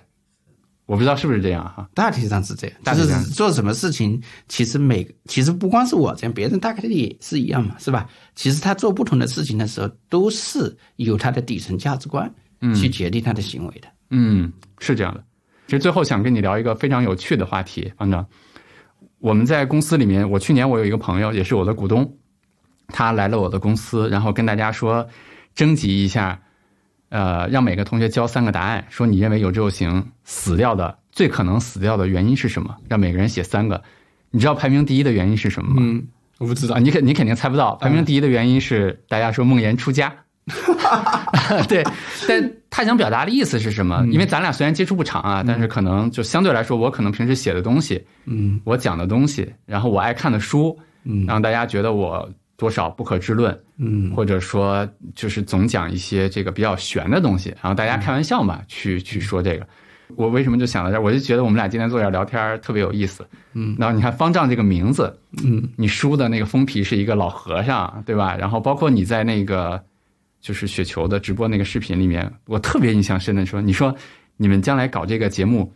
[0.85, 1.89] 我不知道是不是这样哈？
[1.95, 8.07] 大体上是这样，大体上就是做什么事情，其实每其实不光是我这样，别人大概也是一样嘛，是吧？
[8.35, 12.31] 其实他做不同的事情的时候，都是有他的底层价值观
[12.75, 13.87] 去决定他的行为的。
[14.11, 15.23] 嗯，是这样的。
[15.65, 18.23] 其实最后想跟你聊一个非常有趣的话题，方丈。
[19.23, 22.17] 我们在公司里面，我去年我有一个朋友，也是我的股东，
[22.89, 25.07] 他来了我的公司，然后跟大家说，
[25.55, 26.41] 征集一下，
[27.07, 32.75] 呃，让每个同学交三个答案，说你认为有这种型死掉的最可能死掉的原因是什么？
[32.89, 33.81] 让每个人写三个。
[34.29, 35.77] 你知道排名第一的原因是什么吗？
[35.79, 36.05] 嗯，
[36.39, 40.22] 我不知啊，你肯你肯定猜不到，排名第一的原因是大家说梦妍出家。
[41.69, 41.83] 对，
[42.27, 44.05] 但他想表达的意思是什么？
[44.11, 59.65] 因为咱俩虽然接触不长啊，但是可能就相对来说，我可能平时写的东西，嗯我讲的东西，然后我爱看的书，嗯让大家觉得我多少不可知论，嗯或者说就是总讲一些这个比较玄的东西，然后大家开玩笑嘛，去去说这个。
[60.15, 61.01] 我为什么就想到这儿？
[61.01, 63.25] 我就觉得我们俩今天坐这儿聊天特别有意思。
[63.53, 65.11] 嗯，然后你看方丈这个名字，
[65.43, 68.35] 嗯你书的那个封皮是一个老和尚，对吧？
[68.37, 69.81] 然后包括你在那个
[70.43, 73.95] 就是雪球的直播那个视频里面，我特别印象深的说，你说
[74.35, 75.73] 你们将来搞这个节目，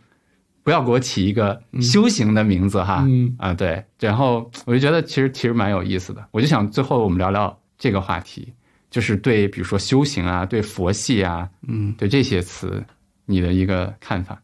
[0.62, 3.34] 不要给我起一个修行的名字哈，嗯。
[3.38, 8.52] 啊对，然后我就觉得其实其实蛮有意思的，我就想最后我们聊聊这个话题，
[8.90, 11.94] 就是对比如说修行啊，对佛系啊，嗯。
[11.96, 12.84] 对这些词
[13.24, 14.38] 你的一个看法，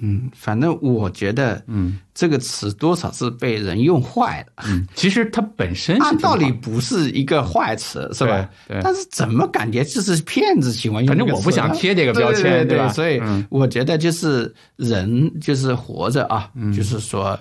[0.00, 4.64] 嗯，反正我觉得嗯这个词多少是被人用坏了。
[4.66, 8.48] 嗯，其实它本身 按道理不是一个坏词，是吧？
[8.66, 11.18] 对对但是怎么感觉就是骗子喜欢用反？
[11.18, 17.38] 正我不想贴这个标签对吧所以嗯我觉得就是人就是活着啊，嗯就是说，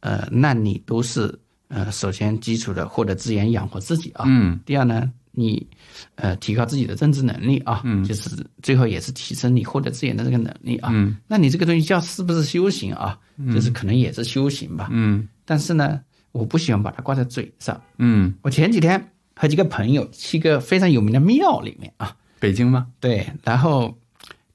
[0.00, 1.32] 呃，那你都是
[1.68, 4.24] 呃，首先基础的获得资源养活自己啊。
[4.26, 5.66] 嗯第二呢，你
[6.16, 8.30] 呃提高自己的政治能力啊，嗯，就是
[8.62, 10.90] 最后也是提升你获得资源的这个能力啊。
[10.92, 13.18] 嗯，那你这个东西叫是不是修行啊？
[13.52, 14.88] 就是可能也是修行吧。
[14.90, 16.00] 嗯但是呢，
[16.32, 17.80] 我不喜欢把它挂在嘴上。
[17.98, 22.86] 嗯，我前几天和几个朋友去一个非常有名的庙里面啊，北京吗？
[23.00, 23.96] 对，然后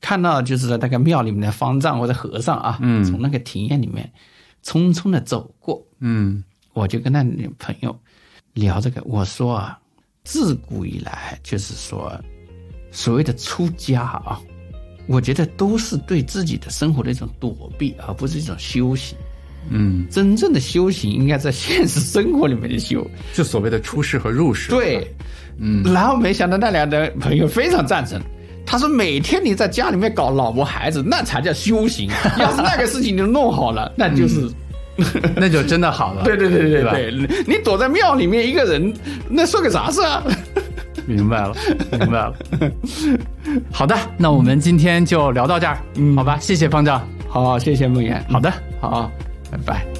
[0.01, 4.11] 看到就是那个庙里面的方丈或者和尚啊，嗯从那个庭院里面
[4.63, 6.43] 匆匆的走过，嗯
[6.73, 7.97] 我就跟那女朋友
[8.53, 9.79] 聊这个，我说啊，
[10.23, 12.13] 自古以来就是说，
[12.91, 14.39] 所谓的出家啊，
[15.07, 19.17] 我觉得都是对自己的生活的一种躲避，而不是一种修行。
[19.69, 23.05] 嗯，真正的修行应该在现实生活里面去修。
[23.33, 25.07] 就所谓的出世和入世。，对，
[25.57, 28.21] 嗯，然后没想到那两个朋友非常赞成。
[28.65, 32.09] 他说：“每天你在家里面搞老婆孩子，那才叫修行。
[32.39, 34.49] 要是那个事情你弄好了，那就是
[35.35, 36.23] 那就真的好了。
[36.23, 38.93] 对对对对对你躲在庙里面一个人，
[39.29, 40.23] 那算个啥事啊？
[41.05, 41.53] 明白了，
[41.91, 42.33] 明白了。
[43.71, 46.37] 好的，那我们今天就聊到这儿，嗯好吧？
[46.39, 47.05] 谢谢方丈。
[47.27, 48.23] 好，谢谢梦妍。
[48.29, 48.51] 好的。
[48.79, 49.11] 好，
[49.51, 49.92] 拜拜。